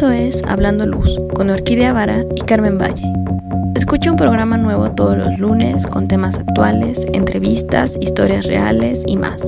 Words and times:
Esto 0.00 0.12
es 0.12 0.42
Hablando 0.48 0.86
Luz 0.86 1.20
con 1.34 1.50
Orquídea 1.50 1.92
Vara 1.92 2.24
y 2.34 2.40
Carmen 2.40 2.78
Valle. 2.78 3.04
Escucha 3.74 4.10
un 4.10 4.16
programa 4.16 4.56
nuevo 4.56 4.90
todos 4.92 5.14
los 5.14 5.38
lunes 5.38 5.86
con 5.86 6.08
temas 6.08 6.38
actuales, 6.38 7.06
entrevistas, 7.12 7.98
historias 8.00 8.46
reales 8.46 9.02
y 9.06 9.18
más. 9.18 9.42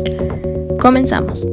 Comenzamos. 0.78 1.46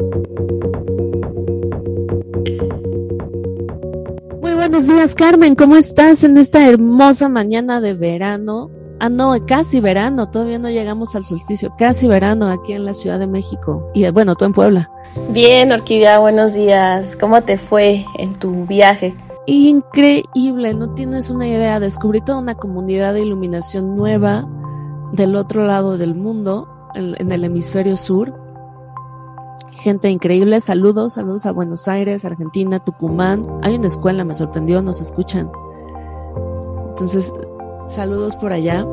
Muy 4.42 4.54
buenos 4.56 4.86
días, 4.86 5.16
Carmen. 5.16 5.56
¿Cómo 5.56 5.78
estás 5.78 6.26
en 6.26 6.38
esta 6.38 6.70
hermosa 6.70 7.30
mañana 7.30 7.80
de 7.80 7.94
verano? 7.94 8.70
Ah, 9.02 9.08
no, 9.08 9.34
casi 9.46 9.80
verano, 9.80 10.30
todavía 10.30 10.60
no 10.60 10.70
llegamos 10.70 11.16
al 11.16 11.24
solsticio, 11.24 11.74
casi 11.78 12.08
verano 12.10 12.52
aquí 12.52 12.74
en 12.74 12.84
la 12.84 12.94
Ciudad 12.94 13.18
de 13.18 13.28
México. 13.28 13.90
Y 13.94 14.10
bueno, 14.12 14.36
tú 14.36 14.44
en 14.44 14.52
Puebla. 14.52 14.92
Bien, 15.30 15.72
Orquídea, 15.72 16.20
buenos 16.20 16.54
días. 16.54 17.16
¿Cómo 17.16 17.42
te 17.42 17.58
fue 17.58 18.06
en 18.18 18.34
tu 18.34 18.66
viaje? 18.66 19.16
Increíble, 19.46 20.74
no 20.74 20.94
tienes 20.96 21.30
una 21.30 21.48
idea. 21.48 21.80
Descubrí 21.80 22.20
toda 22.20 22.40
una 22.40 22.56
comunidad 22.56 23.14
de 23.14 23.22
iluminación 23.22 23.96
nueva 23.96 24.46
del 25.14 25.36
otro 25.38 25.66
lado 25.66 25.98
del 25.98 26.14
mundo, 26.14 26.68
en, 26.94 27.32
el 27.32 27.44
hemisferio 27.46 27.96
sur. 27.96 28.34
Gente 29.72 30.10
increíble, 30.10 30.60
saludos, 30.60 31.14
saludos 31.14 31.46
a 31.46 31.54
Buenos 31.54 31.88
Aires, 31.88 32.26
Argentina, 32.26 32.84
Tucumán. 32.84 33.48
Hay 33.64 33.76
una 33.76 33.88
escuela, 33.88 34.26
me 34.26 34.34
sorprendió, 34.34 34.82
nos 34.82 35.00
escuchan. 35.00 35.50
Entonces, 36.90 37.32
Saludos 37.90 38.36
por 38.36 38.54
allá. 38.54 38.86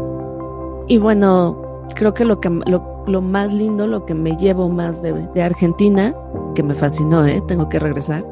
Y 0.88 0.98
bueno, 0.98 1.56
creo 1.94 2.14
que 2.14 2.24
lo 2.24 2.40
que 2.40 2.48
lo, 2.48 3.20
más 3.20 3.52
lindo, 3.52 3.86
lo 3.86 4.06
que 4.06 4.14
me 4.14 4.36
llevo 4.36 4.68
más 4.68 5.02
de, 5.02 5.42
Argentina, 5.42 6.14
que 6.54 6.62
me 6.62 6.74
fascinó, 6.74 7.24
¿eh? 7.26 7.42
tengo 7.46 7.68
que 7.68 7.78
regresar. 7.78 8.24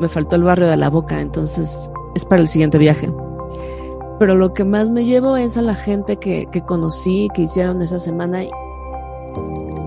Me 0.00 0.08
faltó 0.08 0.36
el 0.36 0.42
barrio 0.42 0.68
de 0.68 0.76
la 0.76 0.90
Boca, 0.90 1.20
entonces 1.20 1.90
es 2.14 2.24
para 2.24 2.40
el 2.40 2.48
siguiente 2.48 2.78
viaje. 2.78 3.12
Pero 4.18 4.34
lo 4.34 4.52
que 4.54 4.64
más 4.64 4.90
me 4.90 5.04
llevo 5.04 5.36
es 5.36 5.56
a 5.56 5.62
la 5.62 5.74
gente 5.74 6.16
que, 6.16 6.46
que 6.50 6.62
conocí, 6.62 7.28
que 7.34 7.42
hicieron 7.42 7.80
esa 7.80 7.98
semana. 7.98 8.42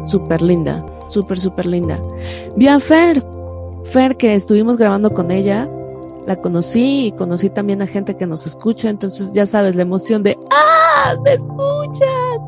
Súper 0.05 0.41
linda, 0.41 0.85
súper, 1.07 1.39
súper 1.39 1.65
linda. 1.65 1.99
Vi 2.55 2.67
a 2.67 2.79
Fer, 2.79 3.23
Fer 3.83 4.15
que 4.15 4.33
estuvimos 4.33 4.77
grabando 4.77 5.13
con 5.13 5.31
ella 5.31 5.69
la 6.25 6.35
conocí 6.37 7.07
y 7.07 7.11
conocí 7.11 7.49
también 7.49 7.81
a 7.81 7.87
gente 7.87 8.17
que 8.17 8.25
nos 8.25 8.47
escucha, 8.47 8.89
entonces 8.89 9.33
ya 9.33 9.45
sabes 9.45 9.75
la 9.75 9.83
emoción 9.83 10.23
de 10.23 10.37
¡Ah! 10.51 11.15
¡Me 11.23 11.33
escuchan! 11.33 12.39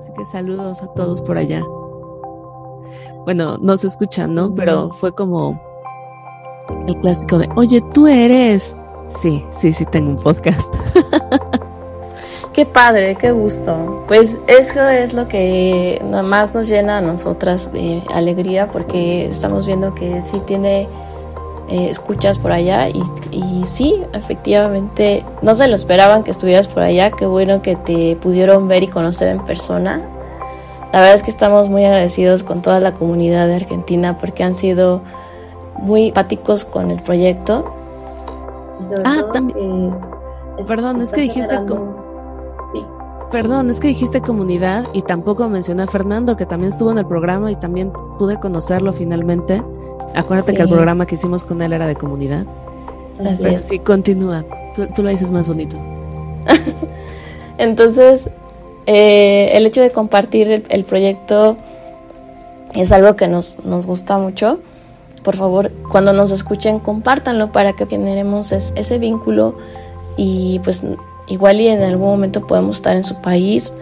Así 0.00 0.12
que 0.16 0.24
saludos 0.24 0.82
a 0.82 0.86
todos 0.94 1.20
por 1.22 1.36
allá. 1.36 1.62
Bueno, 3.24 3.58
no 3.60 3.76
se 3.76 3.88
escuchan, 3.88 4.34
¿no? 4.34 4.54
Pero 4.54 4.90
fue 4.92 5.14
como 5.14 5.60
el 6.86 6.96
clásico 6.98 7.38
de, 7.38 7.48
oye, 7.56 7.82
tú 7.92 8.06
eres. 8.06 8.76
Sí, 9.08 9.44
sí, 9.50 9.72
sí, 9.72 9.84
tengo 9.86 10.10
un 10.10 10.16
podcast. 10.16 10.72
Qué 12.58 12.66
padre, 12.66 13.14
qué 13.14 13.30
gusto. 13.30 14.02
Pues 14.08 14.36
eso 14.48 14.88
es 14.88 15.12
lo 15.12 15.28
que 15.28 16.02
más 16.24 16.52
nos 16.52 16.66
llena 16.66 16.98
a 16.98 17.00
nosotras 17.00 17.72
de 17.72 18.02
alegría 18.12 18.68
porque 18.72 19.26
estamos 19.26 19.64
viendo 19.64 19.94
que 19.94 20.22
sí 20.22 20.40
tiene 20.44 20.88
eh, 21.70 21.88
escuchas 21.88 22.38
por 22.38 22.52
allá 22.52 22.88
y, 22.88 23.02
y, 23.30 23.64
sí, 23.66 24.02
efectivamente, 24.12 25.24
no 25.42 25.54
se 25.54 25.68
lo 25.68 25.74
esperaban 25.74 26.22
que 26.24 26.30
estuvieras 26.30 26.68
por 26.68 26.82
allá, 26.82 27.10
qué 27.10 27.26
bueno 27.26 27.62
que 27.62 27.76
te 27.76 28.16
pudieron 28.16 28.68
ver 28.68 28.82
y 28.82 28.88
conocer 28.88 29.28
en 29.28 29.44
persona. 29.44 30.02
La 30.92 31.00
verdad 31.00 31.16
es 31.16 31.22
que 31.22 31.30
estamos 31.30 31.68
muy 31.68 31.84
agradecidos 31.84 32.42
con 32.42 32.62
toda 32.62 32.80
la 32.80 32.94
comunidad 32.94 33.46
de 33.46 33.56
Argentina 33.56 34.16
porque 34.18 34.42
han 34.42 34.54
sido 34.54 35.02
muy 35.76 36.08
empáticos 36.08 36.64
con 36.64 36.90
el 36.90 37.02
proyecto. 37.02 37.74
Ah, 39.04 39.24
también. 39.32 39.94
Perdón, 40.66 41.02
es 41.02 41.12
que 41.12 41.20
dijiste 41.22 41.60
Perdón, 43.30 43.68
es 43.68 43.78
que 43.78 43.88
dijiste 43.88 44.22
comunidad 44.22 44.86
y 44.94 45.02
tampoco 45.02 45.50
mencioné 45.50 45.82
a 45.82 45.86
Fernando, 45.86 46.34
que 46.36 46.46
también 46.46 46.72
estuvo 46.72 46.90
en 46.90 46.98
el 46.98 47.06
programa 47.06 47.52
y 47.52 47.56
también 47.56 47.92
pude 48.18 48.40
conocerlo 48.40 48.92
finalmente. 48.94 49.62
Acuérdate 50.14 50.54
que 50.54 50.62
el 50.62 50.68
programa 50.68 51.06
que 51.06 51.14
hicimos 51.14 51.44
con 51.44 51.62
él 51.62 51.72
era 51.72 51.86
de 51.86 51.96
comunidad. 51.96 52.46
Así 53.24 53.58
Sí, 53.58 53.78
continúa. 53.78 54.44
Tú, 54.74 55.02
lo 55.02 55.08
dices 55.08 55.30
más 55.30 55.48
bonito. 55.48 55.76
Entonces, 57.58 58.28
eh, 58.86 59.50
el 59.54 59.66
hecho 59.66 59.80
de 59.80 59.90
compartir 59.90 60.64
el, 60.68 60.84
proyecto 60.84 61.56
es 62.74 62.92
algo 62.92 63.16
que 63.16 63.28
nos, 63.28 63.64
nos 63.64 63.86
gusta 63.86 64.18
mucho. 64.18 64.60
Por 65.22 65.36
favor, 65.36 65.72
cuando 65.90 66.12
nos 66.12 66.30
escuchen, 66.30 66.78
compártanlo 66.78 67.50
para 67.50 67.74
que 67.74 67.86
generemos 67.86 68.52
ese 68.52 68.98
vínculo 68.98 69.56
y 70.16 70.60
pues 70.64 70.82
igual 71.26 71.60
y 71.60 71.68
en 71.68 71.82
algún 71.82 72.08
momento 72.08 72.46
podemos 72.46 72.76
estar 72.76 72.96
en 72.96 73.04
su 73.04 73.20
país 73.20 73.72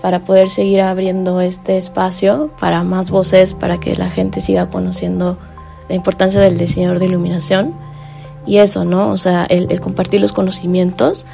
para 0.00 0.20
poder 0.20 0.48
seguir 0.48 0.80
abriendo 0.80 1.40
este 1.40 1.76
espacio 1.78 2.50
para 2.60 2.82
más 2.82 3.10
voces, 3.10 3.54
para 3.54 3.78
que 3.78 3.94
la 3.94 4.10
gente 4.10 4.40
siga 4.40 4.68
conociendo 4.68 5.38
la 5.92 5.96
importancia 5.96 6.40
del 6.40 6.56
diseñador 6.56 6.98
de 6.98 7.04
iluminación 7.04 7.74
y 8.46 8.56
eso, 8.56 8.86
¿no? 8.86 9.10
O 9.10 9.18
sea, 9.18 9.44
el, 9.44 9.78
compartir 9.78 10.22
los 10.22 10.32
conocimientos. 10.32 11.26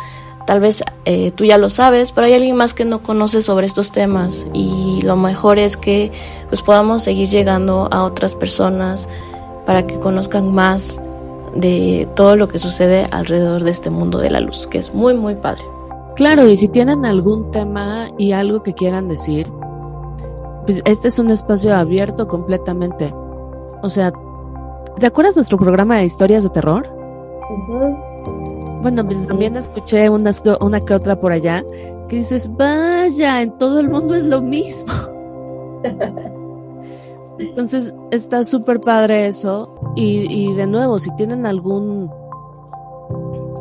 Tal 0.47 0.59
vez 0.59 0.83
eh, 1.05 1.31
tú 1.31 1.45
ya 1.45 1.59
lo 1.59 1.71
sabes, 1.71 2.11
pero 2.11 2.27
hay 2.27 2.35
alguien 2.35 2.57
más 2.57 2.75
que 2.75 2.85
no 2.85 2.99
conoce 2.99 3.41
sobre 3.41 3.67
estos 3.67 3.93
temas 3.93 4.49
y 4.53 5.01
lo 5.03 5.15
mejor 5.15 5.61
es 5.61 5.77
que 5.77 6.11
pues 6.49 6.61
podamos 6.61 7.05
seguir 7.05 7.29
llegando 7.29 7.89
a 7.93 8.03
otras 8.03 8.35
personas 8.35 9.09
para 9.65 9.87
que 9.87 10.01
conozcan 10.01 10.53
más 10.53 11.01
de 11.55 12.09
todo 12.17 12.35
lo 12.35 12.49
que 12.49 12.59
sucede 12.59 13.07
alrededor 13.13 13.63
de 13.63 13.71
este 13.71 13.91
mundo 13.91 14.19
de 14.19 14.31
la 14.31 14.41
luz, 14.41 14.67
que 14.67 14.79
es 14.79 14.93
muy, 14.93 15.15
muy 15.15 15.37
padre. 15.37 15.63
Claro, 16.17 16.49
y 16.49 16.57
si 16.57 16.67
tienen 16.67 17.05
algún 17.05 17.53
tema 17.53 18.09
y 18.19 18.33
algo 18.33 18.65
que 18.65 18.75
quieran 18.75 19.07
decir, 19.07 19.53
pues 20.67 20.83
este 20.85 21.07
es 21.07 21.21
un 21.21 21.31
espacio 21.31 21.77
abierto 21.77 22.27
completamente. 22.27 23.15
O 23.83 23.89
sea, 23.89 24.13
¿Te 24.99 25.07
acuerdas 25.07 25.37
nuestro 25.37 25.59
programa 25.59 25.97
de 25.97 26.05
historias 26.05 26.43
de 26.43 26.51
terror? 26.51 26.89
Bueno, 28.83 29.05
pues 29.05 29.27
también 29.27 29.57
escuché 29.57 30.09
unas, 30.11 30.43
una 30.61 30.85
que 30.85 30.95
otra 30.95 31.21
por 31.21 31.33
allá 31.33 31.65
que 32.09 32.17
dices, 32.17 32.51
vaya, 32.57 33.43
en 33.43 33.57
todo 33.59 33.81
el 33.81 33.89
mundo 33.89 34.15
es 34.15 34.25
lo 34.25 34.41
mismo. 34.41 34.93
Entonces 37.39 37.95
está 38.11 38.43
súper 38.45 38.81
padre 38.81 39.27
eso. 39.27 39.75
Y, 39.95 40.27
y, 40.33 40.55
de 40.55 40.67
nuevo, 40.67 40.99
si 40.99 41.15
tienen 41.17 41.47
algún 41.47 42.11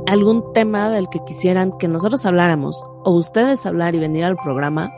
algún 0.08 0.54
tema 0.54 0.90
del 0.90 1.09
que 1.09 1.19
quisieran 1.25 1.74
que 1.78 1.90
nosotros 1.90 2.25
habláramos 2.25 2.81
o 3.04 3.12
ustedes 3.12 3.66
hablar 3.66 3.94
y 3.94 4.00
venir 4.00 4.24
al 4.24 4.38
programa, 4.38 4.90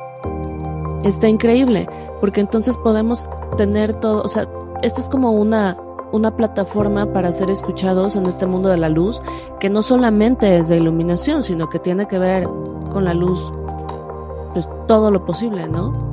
está 1.03 1.27
increíble, 1.27 1.89
porque 2.21 2.41
entonces 2.41 2.77
podemos 2.77 3.27
tener 3.57 3.95
todo, 3.95 4.21
o 4.21 4.27
sea, 4.27 4.47
esta 4.83 5.01
es 5.01 5.09
como 5.09 5.31
una 5.31 5.75
una 6.11 6.35
plataforma 6.35 7.13
para 7.13 7.31
ser 7.31 7.49
escuchados 7.49 8.15
en 8.15 8.25
este 8.25 8.45
mundo 8.45 8.69
de 8.69 8.77
la 8.77 8.89
luz, 8.89 9.21
que 9.59 9.69
no 9.69 9.81
solamente 9.81 10.57
es 10.57 10.67
de 10.67 10.77
iluminación, 10.77 11.43
sino 11.43 11.69
que 11.69 11.79
tiene 11.79 12.07
que 12.07 12.19
ver 12.19 12.47
con 12.91 13.05
la 13.05 13.13
luz, 13.13 13.51
pues 14.53 14.67
todo 14.87 15.11
lo 15.11 15.25
posible, 15.25 15.67
¿no? 15.67 16.09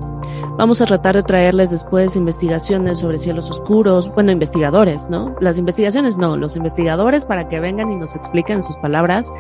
Vamos 0.59 0.81
a 0.81 0.87
tratar 0.87 1.15
de 1.15 1.23
traerles 1.23 1.71
después 1.71 2.17
investigaciones 2.17 2.99
sobre 2.99 3.19
cielos 3.19 3.51
oscuros, 3.51 4.13
bueno, 4.15 4.33
investigadores, 4.33 5.09
¿no? 5.11 5.35
Las 5.41 5.59
investigaciones 5.59 6.17
no, 6.17 6.37
los 6.37 6.57
investigadores 6.57 7.27
para 7.27 7.49
que 7.49 7.61
vengan 7.61 7.93
y 7.93 7.97
nos 7.97 8.17
expliquen 8.17 8.57
en 8.57 8.63
sus 8.63 8.77
palabras 8.79 9.33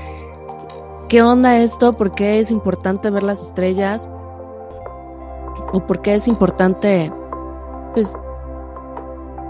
qué 1.08 1.22
onda 1.22 1.58
esto, 1.58 1.94
por 1.94 2.12
qué 2.12 2.38
es 2.38 2.50
importante 2.50 3.10
ver 3.10 3.22
las 3.22 3.40
estrellas 3.40 4.10
o 5.72 5.80
por 5.86 6.00
qué 6.00 6.14
es 6.14 6.28
importante, 6.28 7.12
pues, 7.94 8.14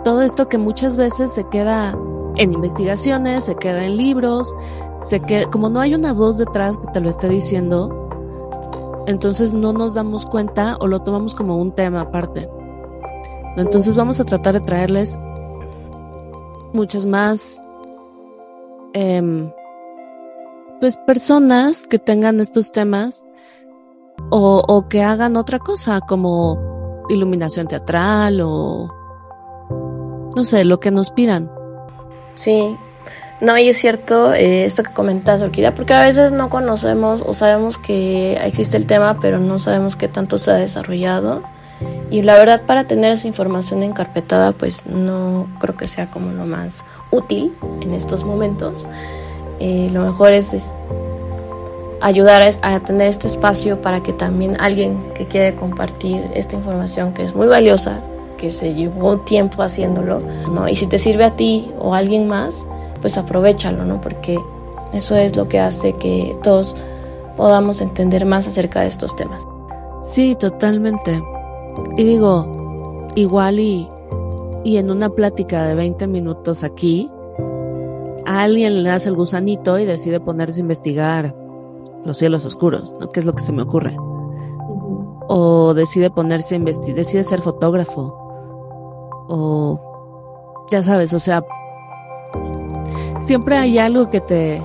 todo 0.07 0.23
esto 0.23 0.49
que 0.49 0.57
muchas 0.57 0.97
veces 0.97 1.33
se 1.33 1.49
queda 1.49 1.93
en 2.37 2.53
investigaciones, 2.53 3.43
se 3.43 3.57
queda 3.57 3.85
en 3.85 3.97
libros, 3.97 4.55
se 5.03 5.19
queda, 5.19 5.51
como 5.51 5.69
no 5.69 5.81
hay 5.81 5.97
una 5.97 6.13
voz 6.13 6.39
detrás 6.39 6.79
que 6.79 6.87
te 6.93 7.01
lo 7.01 7.09
esté 7.09 7.29
diciendo, 7.29 9.05
entonces 9.09 9.53
no 9.53 9.73
nos 9.73 9.95
damos 9.95 10.25
cuenta 10.25 10.77
o 10.79 10.87
lo 10.87 11.01
tomamos 11.01 11.35
como 11.35 11.57
un 11.57 11.73
tema 11.73 12.03
aparte. 12.03 12.49
Entonces 13.57 13.97
vamos 13.97 14.21
a 14.21 14.25
tratar 14.25 14.55
de 14.55 14.61
traerles 14.61 15.19
muchas 16.73 17.05
más 17.05 17.61
em, 18.93 19.51
pues 20.79 20.97
personas 20.99 21.85
que 21.85 21.99
tengan 21.99 22.39
estos 22.39 22.71
temas 22.71 23.27
o, 24.31 24.63
o 24.69 24.89
que 24.89 25.03
hagan 25.03 25.37
otra 25.37 25.59
cosa 25.59 26.01
como 26.01 27.05
iluminación 27.09 27.67
teatral 27.67 28.41
o 28.41 28.96
no 30.37 30.45
sé, 30.45 30.65
lo 30.65 30.79
que 30.79 30.93
nos 30.93 31.11
pidan. 31.11 31.51
Sí, 32.35 32.77
no, 33.41 33.59
y 33.59 33.69
es 33.69 33.79
cierto 33.79 34.35
eh, 34.35 34.65
esto 34.65 34.83
que 34.83 34.93
comentas, 34.93 35.43
Orquídea, 35.43 35.75
porque 35.75 35.95
a 35.95 36.01
veces 36.01 36.31
no 36.31 36.51
conocemos 36.51 37.23
o 37.25 37.35
sabemos 37.35 37.79
que 37.79 38.35
existe 38.45 38.77
el 38.77 38.87
tema, 38.87 39.19
pero 39.21 39.39
no 39.39 39.59
sabemos 39.59 39.97
qué 39.97 40.09
tanto 40.09 40.39
se 40.39 40.51
ha 40.51 40.55
desarrollado. 40.55 41.43
Y 42.11 42.23
la 42.23 42.39
verdad 42.39 42.63
para 42.67 42.85
tener 42.85 43.13
esa 43.13 43.27
información 43.27 43.83
encarpetada 43.83 44.53
pues 44.53 44.87
no 44.87 45.47
creo 45.59 45.77
que 45.77 45.87
sea 45.87 46.11
como 46.11 46.33
lo 46.33 46.47
más 46.47 46.85
útil 47.11 47.55
en 47.81 47.93
estos 47.93 48.25
momentos. 48.25 48.87
Eh, 49.59 49.89
lo 49.93 50.03
mejor 50.03 50.33
es, 50.33 50.73
ayudar 52.01 52.43
a, 52.63 52.81
tener 52.81 53.09
este 53.09 53.27
espacio 53.27 53.81
para 53.81 54.03
que 54.03 54.13
también 54.13 54.57
alguien 54.61 55.13
que 55.15 55.27
quiere 55.27 55.55
compartir 55.55 56.31
esta 56.35 56.57
información 56.57 57.13
que 57.13 57.23
es 57.23 57.35
muy 57.35 57.47
valiosa, 57.47 58.01
que 58.37 58.51
se 58.51 58.75
llevó 58.75 59.19
tiempo 59.19 59.63
haciéndolo, 59.63 60.21
¿no? 60.53 60.69
Y 60.69 60.77
si 60.77 60.87
te 60.87 60.99
sirve 60.99 61.25
a 61.25 61.37
ti 61.37 61.71
o 61.79 61.95
a 61.95 61.99
alguien 61.99 62.29
más, 62.29 62.67
pues 63.01 63.19
aprovechalo, 63.19 63.85
¿no? 63.85 64.01
Porque 64.01 64.39
eso 64.93 65.17
es 65.17 65.37
lo 65.37 65.49
que 65.49 65.61
hace 65.61 65.93
que 65.95 66.37
todos 66.43 66.77
podamos 67.37 67.81
entender 67.81 68.25
más 68.25 68.47
acerca 68.47 68.81
de 68.81 68.89
estos 68.89 69.15
temas. 69.17 69.47
Sí, 70.11 70.37
totalmente. 70.37 71.23
Y 71.97 72.05
digo, 72.05 73.07
igual 73.15 73.61
y, 73.61 73.89
y 74.65 74.79
en 74.79 74.91
una 74.91 75.11
plática 75.11 75.65
de 75.65 75.75
20 75.75 76.07
minutos 76.07 76.65
aquí, 76.65 77.11
a 78.25 78.43
alguien 78.43 78.83
le 78.83 78.91
hace 78.91 79.09
el 79.09 79.17
gusanito 79.17 79.79
y 79.79 79.85
decide 79.85 80.19
ponerse 80.19 80.61
a 80.61 80.63
investigar 80.63 81.35
los 82.05 82.19
cielos 82.19 82.45
oscuros, 82.45 82.95
¿no? 82.99 83.11
¿Qué 83.11 83.21
es 83.21 83.27
lo 83.27 83.35
que 83.35 83.43
se 83.43 83.53
me 83.53 83.63
ocurre? 83.63 83.97
O 85.29 85.75
decide 85.75 86.11
ponerse 86.11 86.55
a 86.55 86.59
investigar, 86.59 86.97
decide 86.97 87.25
ser 87.25 87.41
fotógrafo. 87.41 88.26
O, 89.29 90.67
ya 90.71 90.83
sabes, 90.83 91.13
o 91.13 91.19
sea, 91.19 91.45
siempre 93.21 93.57
hay 93.57 93.79
algo 93.79 94.09
que 94.09 94.21
te, 94.21 94.63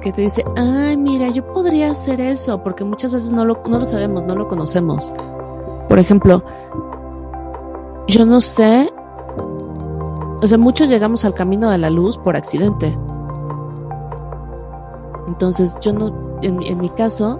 que 0.00 0.12
te 0.12 0.22
dice, 0.22 0.44
ay, 0.56 0.96
mira, 0.96 1.28
yo 1.28 1.46
podría 1.52 1.90
hacer 1.90 2.20
eso, 2.20 2.62
porque 2.62 2.84
muchas 2.84 3.12
veces 3.12 3.32
no 3.32 3.44
lo, 3.44 3.62
no 3.68 3.78
lo 3.78 3.84
sabemos, 3.84 4.24
no 4.24 4.34
lo 4.34 4.48
conocemos. 4.48 5.12
Por 5.88 5.98
ejemplo, 5.98 6.42
yo 8.06 8.26
no 8.26 8.40
sé, 8.40 8.92
o 10.42 10.46
sea, 10.46 10.58
muchos 10.58 10.88
llegamos 10.88 11.24
al 11.24 11.34
camino 11.34 11.70
de 11.70 11.78
la 11.78 11.90
luz 11.90 12.18
por 12.18 12.36
accidente. 12.36 12.96
Entonces, 15.28 15.76
yo 15.80 15.92
no, 15.92 16.38
en, 16.42 16.62
en 16.62 16.78
mi 16.78 16.88
caso, 16.90 17.38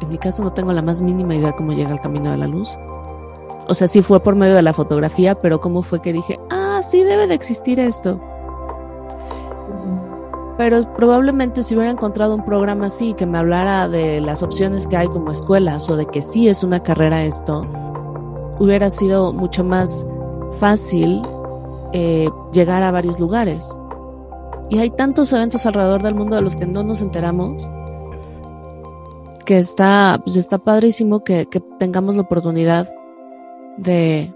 en 0.00 0.08
mi 0.08 0.18
caso 0.18 0.42
no 0.42 0.52
tengo 0.52 0.72
la 0.72 0.82
más 0.82 1.02
mínima 1.02 1.34
idea 1.34 1.52
cómo 1.52 1.72
llega 1.72 1.92
al 1.92 2.00
camino 2.00 2.30
de 2.30 2.38
la 2.38 2.46
luz. 2.46 2.76
O 3.66 3.74
sea, 3.74 3.88
sí 3.88 4.02
fue 4.02 4.20
por 4.20 4.36
medio 4.36 4.54
de 4.54 4.62
la 4.62 4.72
fotografía, 4.72 5.34
pero 5.34 5.60
cómo 5.60 5.82
fue 5.82 6.02
que 6.02 6.12
dije, 6.12 6.38
ah, 6.50 6.80
sí 6.82 7.02
debe 7.02 7.26
de 7.26 7.34
existir 7.34 7.80
esto. 7.80 8.20
Pero 10.58 10.82
probablemente 10.96 11.62
si 11.62 11.74
hubiera 11.74 11.90
encontrado 11.90 12.34
un 12.34 12.44
programa 12.44 12.86
así 12.86 13.14
que 13.14 13.26
me 13.26 13.38
hablara 13.38 13.88
de 13.88 14.20
las 14.20 14.42
opciones 14.42 14.86
que 14.86 14.96
hay 14.96 15.08
como 15.08 15.32
escuelas 15.32 15.90
o 15.90 15.96
de 15.96 16.06
que 16.06 16.22
sí 16.22 16.48
es 16.48 16.62
una 16.62 16.80
carrera 16.80 17.24
esto, 17.24 17.66
hubiera 18.58 18.88
sido 18.90 19.32
mucho 19.32 19.64
más 19.64 20.06
fácil 20.60 21.22
eh, 21.92 22.28
llegar 22.52 22.82
a 22.82 22.92
varios 22.92 23.18
lugares. 23.18 23.76
Y 24.70 24.78
hay 24.78 24.90
tantos 24.90 25.32
eventos 25.32 25.66
alrededor 25.66 26.02
del 26.02 26.14
mundo 26.14 26.36
de 26.36 26.42
los 26.42 26.56
que 26.56 26.66
no 26.66 26.84
nos 26.84 27.02
enteramos 27.02 27.68
que 29.44 29.58
está, 29.58 30.20
pues 30.24 30.36
está 30.36 30.58
padrísimo 30.58 31.22
que, 31.22 31.46
que 31.46 31.60
tengamos 31.78 32.16
la 32.16 32.22
oportunidad 32.22 32.88
de 33.76 34.32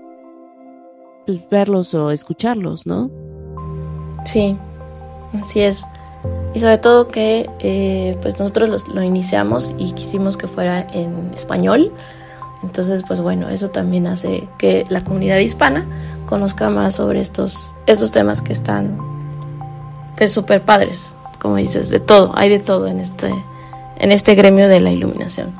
verlos 1.50 1.94
o 1.94 2.11
escucharlos, 2.11 2.87
¿no? 2.87 3.11
Sí, 4.25 4.56
así 5.40 5.61
es. 5.61 5.87
Y 6.55 6.61
sobre 6.61 6.79
todo 6.79 7.08
que 7.08 7.49
eh, 7.61 8.17
pues 8.23 8.38
nosotros 8.38 8.88
lo 8.88 9.02
iniciamos 9.02 9.75
y 9.79 9.93
quisimos 9.93 10.37
que 10.37 10.49
fuera 10.49 10.81
en 10.93 11.31
español. 11.37 11.93
Entonces, 12.62 13.05
pues 13.06 13.20
bueno, 13.20 13.49
eso 13.49 13.69
también 13.69 14.06
hace 14.06 14.49
que 14.58 14.85
la 14.88 15.05
comunidad 15.05 15.38
hispana 15.38 15.87
conozca 16.26 16.70
más 16.70 16.96
sobre 16.96 17.20
estos, 17.20 17.76
estos 17.87 18.11
temas 18.11 18.43
que 18.43 18.52
están 18.52 18.99
pues 20.17 20.32
súper 20.32 20.61
padres, 20.62 21.14
como 21.41 21.56
dices, 21.56 21.91
de 21.91 22.00
todo, 22.00 22.32
hay 22.34 22.49
de 22.49 22.58
todo 22.58 22.88
en 22.88 22.99
este, 22.99 23.32
en 23.99 24.11
este 24.11 24.34
gremio 24.34 24.69
de 24.69 24.81
la 24.81 24.91
iluminación. 24.91 25.55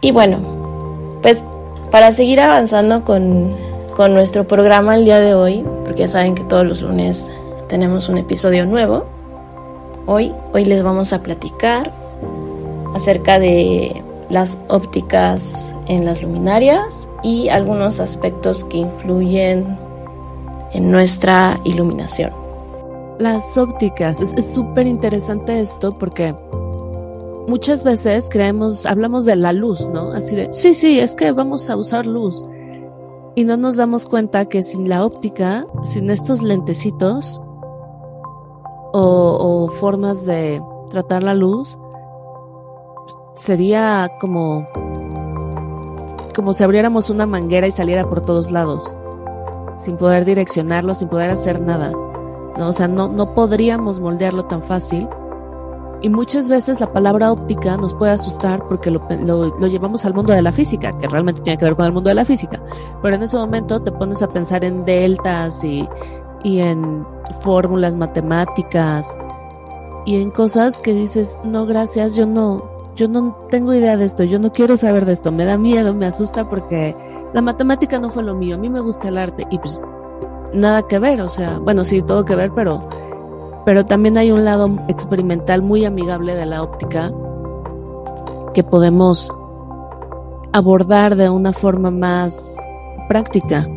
Y 0.00 0.12
bueno, 0.12 1.18
pues 1.22 1.42
para 1.90 2.12
seguir 2.12 2.40
avanzando 2.40 3.04
con, 3.04 3.54
con 3.96 4.14
nuestro 4.14 4.46
programa 4.46 4.96
el 4.96 5.04
día 5.04 5.20
de 5.20 5.34
hoy, 5.34 5.64
porque 5.84 6.02
ya 6.02 6.08
saben 6.08 6.34
que 6.34 6.44
todos 6.44 6.66
los 6.66 6.82
lunes 6.82 7.30
tenemos 7.68 8.08
un 8.08 8.18
episodio 8.18 8.66
nuevo. 8.66 9.06
Hoy, 10.06 10.34
hoy 10.52 10.64
les 10.64 10.82
vamos 10.82 11.12
a 11.12 11.22
platicar 11.22 11.92
acerca 12.94 13.38
de 13.38 14.02
las 14.30 14.58
ópticas 14.68 15.74
en 15.86 16.04
las 16.04 16.22
luminarias 16.22 17.08
y 17.22 17.48
algunos 17.48 18.00
aspectos 18.00 18.64
que 18.64 18.78
influyen 18.78 19.78
en 20.72 20.90
nuestra 20.90 21.58
iluminación. 21.64 22.32
Las 23.18 23.56
ópticas, 23.56 24.20
es 24.20 24.54
súper 24.54 24.86
interesante 24.86 25.60
esto 25.60 25.98
porque 25.98 26.34
muchas 27.48 27.82
veces 27.82 28.28
creemos, 28.30 28.86
hablamos 28.86 29.24
de 29.24 29.34
la 29.34 29.52
luz, 29.52 29.88
¿no? 29.88 30.12
Así 30.12 30.36
de, 30.36 30.52
sí, 30.52 30.74
sí, 30.74 31.00
es 31.00 31.16
que 31.16 31.32
vamos 31.32 31.68
a 31.70 31.76
usar 31.76 32.06
luz. 32.06 32.44
Y 33.34 33.44
no 33.44 33.56
nos 33.56 33.76
damos 33.76 34.06
cuenta 34.06 34.46
que 34.46 34.62
sin 34.62 34.88
la 34.88 35.04
óptica, 35.04 35.66
sin 35.82 36.10
estos 36.10 36.42
lentecitos, 36.42 37.40
o, 38.92 39.68
formas 39.80 40.24
de 40.24 40.62
tratar 40.90 41.22
la 41.22 41.34
luz, 41.34 41.78
sería 43.34 44.10
como 44.20 44.66
como 46.34 46.52
si 46.52 46.62
abriéramos 46.62 47.10
una 47.10 47.26
manguera 47.26 47.66
y 47.66 47.72
saliera 47.72 48.08
por 48.08 48.20
todos 48.20 48.52
lados, 48.52 48.96
sin 49.78 49.96
poder 49.96 50.24
direccionarlo, 50.24 50.94
sin 50.94 51.08
poder 51.08 51.30
hacer 51.30 51.60
nada. 51.60 51.90
¿no? 52.56 52.68
O 52.68 52.72
sea, 52.72 52.86
no, 52.86 53.08
no 53.08 53.34
podríamos 53.34 53.98
moldearlo 53.98 54.44
tan 54.44 54.62
fácil. 54.62 55.08
Y 56.00 56.08
muchas 56.08 56.48
veces 56.48 56.80
la 56.80 56.92
palabra 56.92 57.32
óptica 57.32 57.76
nos 57.76 57.92
puede 57.94 58.12
asustar 58.12 58.62
porque 58.68 58.90
lo, 58.90 59.02
lo, 59.08 59.66
llevamos 59.66 60.04
al 60.04 60.14
mundo 60.14 60.32
de 60.32 60.42
la 60.42 60.52
física, 60.52 60.96
que 60.98 61.08
realmente 61.08 61.42
tiene 61.42 61.58
que 61.58 61.64
ver 61.64 61.74
con 61.74 61.86
el 61.86 61.92
mundo 61.92 62.08
de 62.08 62.14
la 62.14 62.24
física. 62.24 62.60
Pero 63.02 63.16
en 63.16 63.22
ese 63.22 63.36
momento 63.36 63.82
te 63.82 63.90
pones 63.90 64.22
a 64.22 64.28
pensar 64.28 64.64
en 64.64 64.84
deltas 64.84 65.64
y, 65.64 65.88
y 66.44 66.60
en 66.60 67.04
fórmulas 67.40 67.96
matemáticas 67.96 69.16
y 70.06 70.22
en 70.22 70.30
cosas 70.30 70.78
que 70.78 70.94
dices, 70.94 71.38
no, 71.44 71.66
gracias, 71.66 72.14
yo 72.14 72.26
no, 72.26 72.62
yo 72.96 73.08
no 73.08 73.36
tengo 73.50 73.74
idea 73.74 73.96
de 73.96 74.06
esto, 74.06 74.24
yo 74.24 74.38
no 74.38 74.52
quiero 74.52 74.76
saber 74.76 75.04
de 75.04 75.12
esto, 75.12 75.32
me 75.32 75.44
da 75.44 75.58
miedo, 75.58 75.92
me 75.92 76.06
asusta 76.06 76.48
porque 76.48 76.96
la 77.34 77.42
matemática 77.42 77.98
no 77.98 78.10
fue 78.10 78.22
lo 78.22 78.34
mío, 78.34 78.54
a 78.54 78.58
mí 78.58 78.70
me 78.70 78.80
gusta 78.80 79.08
el 79.08 79.18
arte 79.18 79.46
y 79.50 79.58
pues 79.58 79.80
nada 80.54 80.82
que 80.82 80.98
ver, 80.98 81.20
o 81.20 81.28
sea, 81.28 81.58
bueno, 81.58 81.84
sí, 81.84 82.00
todo 82.00 82.24
que 82.24 82.34
ver, 82.34 82.52
pero, 82.54 82.88
pero 83.68 83.84
también 83.84 84.16
hay 84.16 84.32
un 84.32 84.46
lado 84.46 84.78
experimental 84.88 85.60
muy 85.60 85.84
amigable 85.84 86.34
de 86.34 86.46
la 86.46 86.62
óptica 86.62 87.12
que 88.54 88.64
podemos 88.64 89.30
abordar 90.54 91.16
de 91.16 91.28
una 91.28 91.52
forma 91.52 91.90
más 91.90 92.56
práctica, 93.10 93.68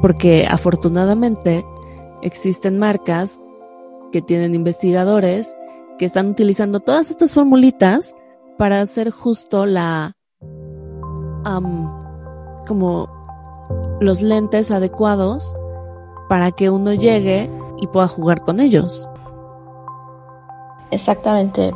porque 0.00 0.46
afortunadamente 0.48 1.66
existen 2.22 2.78
marcas 2.78 3.38
que 4.10 4.22
tienen 4.22 4.54
investigadores 4.54 5.54
que 5.98 6.06
están 6.06 6.30
utilizando 6.30 6.80
todas 6.80 7.10
estas 7.10 7.34
formulitas 7.34 8.14
para 8.56 8.80
hacer 8.80 9.10
justo 9.10 9.66
la 9.66 10.12
como 12.66 13.06
los 14.00 14.22
lentes 14.22 14.70
adecuados 14.70 15.54
para 16.26 16.52
que 16.52 16.70
uno 16.70 16.94
llegue 16.94 17.50
y 17.82 17.86
pueda 17.88 18.08
jugar 18.08 18.40
con 18.40 18.60
ellos. 18.60 19.06
Exactamente. 20.90 21.72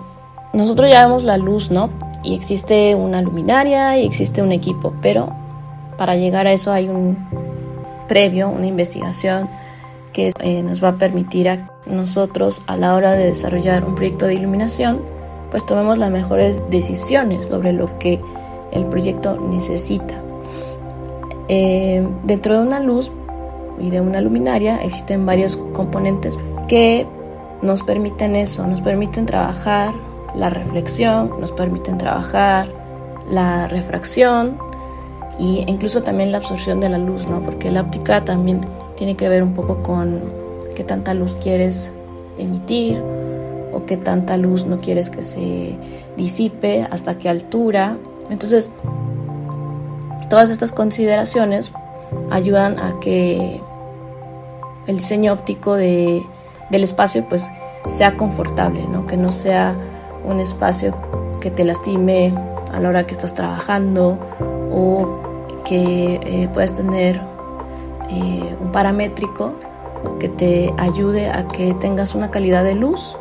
Nosotros 0.52 0.90
ya 0.90 1.06
vemos 1.06 1.24
la 1.24 1.36
luz, 1.36 1.70
¿no? 1.70 1.90
Y 2.22 2.34
existe 2.34 2.94
una 2.94 3.22
luminaria 3.22 3.98
y 3.98 4.06
existe 4.06 4.42
un 4.42 4.52
equipo, 4.52 4.92
pero 5.00 5.32
para 5.96 6.16
llegar 6.16 6.46
a 6.46 6.52
eso 6.52 6.72
hay 6.72 6.88
un 6.88 7.16
previo, 8.08 8.48
una 8.48 8.66
investigación 8.66 9.48
que 10.12 10.32
eh, 10.40 10.62
nos 10.62 10.82
va 10.82 10.88
a 10.88 10.96
permitir 10.96 11.48
a 11.48 11.70
nosotros 11.86 12.62
a 12.66 12.76
la 12.76 12.94
hora 12.94 13.12
de 13.12 13.26
desarrollar 13.26 13.84
un 13.84 13.94
proyecto 13.94 14.26
de 14.26 14.34
iluminación, 14.34 15.00
pues 15.50 15.64
tomemos 15.64 15.98
las 15.98 16.10
mejores 16.10 16.62
decisiones 16.70 17.46
sobre 17.46 17.72
lo 17.72 17.98
que 17.98 18.20
el 18.72 18.86
proyecto 18.86 19.38
necesita. 19.40 20.14
Eh, 21.48 22.06
dentro 22.24 22.54
de 22.54 22.66
una 22.66 22.80
luz 22.80 23.10
y 23.78 23.90
de 23.90 24.00
una 24.00 24.20
luminaria 24.20 24.76
existen 24.82 25.26
varios 25.26 25.56
componentes 25.56 26.38
que 26.68 27.06
nos 27.62 27.82
permiten 27.82 28.36
eso, 28.36 28.66
nos 28.66 28.80
permiten 28.80 29.26
trabajar 29.26 29.92
la 30.34 30.50
reflexión, 30.50 31.30
nos 31.40 31.52
permiten 31.52 31.98
trabajar 31.98 32.68
la 33.30 33.68
refracción 33.68 34.58
e 35.38 35.64
incluso 35.66 36.02
también 36.02 36.32
la 36.32 36.38
absorción 36.38 36.80
de 36.80 36.88
la 36.88 36.98
luz, 36.98 37.26
¿no? 37.26 37.40
Porque 37.40 37.70
la 37.70 37.82
óptica 37.82 38.24
también 38.24 38.60
tiene 38.96 39.16
que 39.16 39.28
ver 39.28 39.42
un 39.42 39.54
poco 39.54 39.82
con 39.82 40.20
qué 40.74 40.84
tanta 40.84 41.14
luz 41.14 41.36
quieres 41.36 41.92
emitir 42.38 43.02
o 43.72 43.84
qué 43.86 43.96
tanta 43.96 44.36
luz 44.36 44.66
no 44.66 44.78
quieres 44.78 45.10
que 45.10 45.22
se 45.22 45.76
disipe, 46.16 46.86
hasta 46.90 47.18
qué 47.18 47.28
altura. 47.28 47.96
Entonces, 48.30 48.70
Todas 50.30 50.48
estas 50.50 50.70
consideraciones 50.70 51.72
ayudan 52.30 52.78
a 52.78 53.00
que 53.00 53.60
el 54.86 54.96
diseño 54.96 55.32
óptico 55.32 55.74
de, 55.74 56.22
del 56.70 56.84
espacio 56.84 57.24
pues 57.28 57.50
sea 57.86 58.16
confortable, 58.16 58.86
¿no? 58.88 59.06
que 59.06 59.16
no 59.16 59.32
sea 59.32 59.74
un 60.24 60.40
espacio 60.40 60.94
que 61.40 61.50
te 61.50 61.64
lastime 61.64 62.34
a 62.72 62.80
la 62.80 62.88
hora 62.88 63.06
que 63.06 63.12
estás 63.12 63.34
trabajando 63.34 64.18
o 64.72 65.20
que 65.64 66.20
eh, 66.22 66.48
puedas 66.52 66.74
tener 66.74 67.20
eh, 68.10 68.56
un 68.60 68.72
paramétrico 68.72 69.54
que 70.18 70.28
te 70.28 70.72
ayude 70.78 71.30
a 71.30 71.48
que 71.48 71.74
tengas 71.74 72.14
una 72.14 72.30
calidad 72.30 72.64
de 72.64 72.74
luz, 72.74 73.16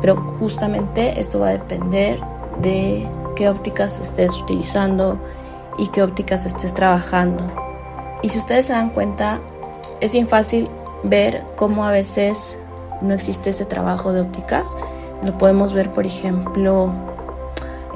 pero 0.00 0.16
justamente 0.38 1.20
esto 1.20 1.40
va 1.40 1.48
a 1.48 1.52
depender 1.52 2.20
de 2.60 3.06
qué 3.36 3.48
ópticas 3.48 4.00
estés 4.00 4.36
utilizando 4.38 5.18
y 5.78 5.88
qué 5.88 6.02
ópticas 6.02 6.46
estés 6.46 6.74
trabajando. 6.74 7.46
Y 8.22 8.28
si 8.28 8.38
ustedes 8.38 8.66
se 8.66 8.72
dan 8.72 8.90
cuenta, 8.90 9.40
es 10.00 10.12
bien 10.12 10.28
fácil 10.28 10.68
ver 11.02 11.44
cómo 11.56 11.84
a 11.84 11.90
veces 11.90 12.58
no 13.02 13.14
existe 13.14 13.50
ese 13.50 13.64
trabajo 13.64 14.12
de 14.12 14.22
ópticas. 14.22 14.76
Lo 15.24 15.36
podemos 15.36 15.72
ver, 15.72 15.90
por 15.90 16.06
ejemplo, 16.06 16.90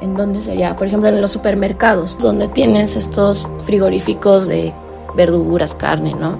en 0.01 0.15
dónde 0.15 0.41
sería, 0.41 0.75
por 0.75 0.87
ejemplo, 0.87 1.09
en 1.09 1.21
los 1.21 1.31
supermercados, 1.31 2.17
donde 2.17 2.47
tienes 2.47 2.95
estos 2.95 3.47
frigoríficos 3.63 4.47
de 4.47 4.73
verduras, 5.15 5.73
carne, 5.73 6.13
¿no? 6.13 6.37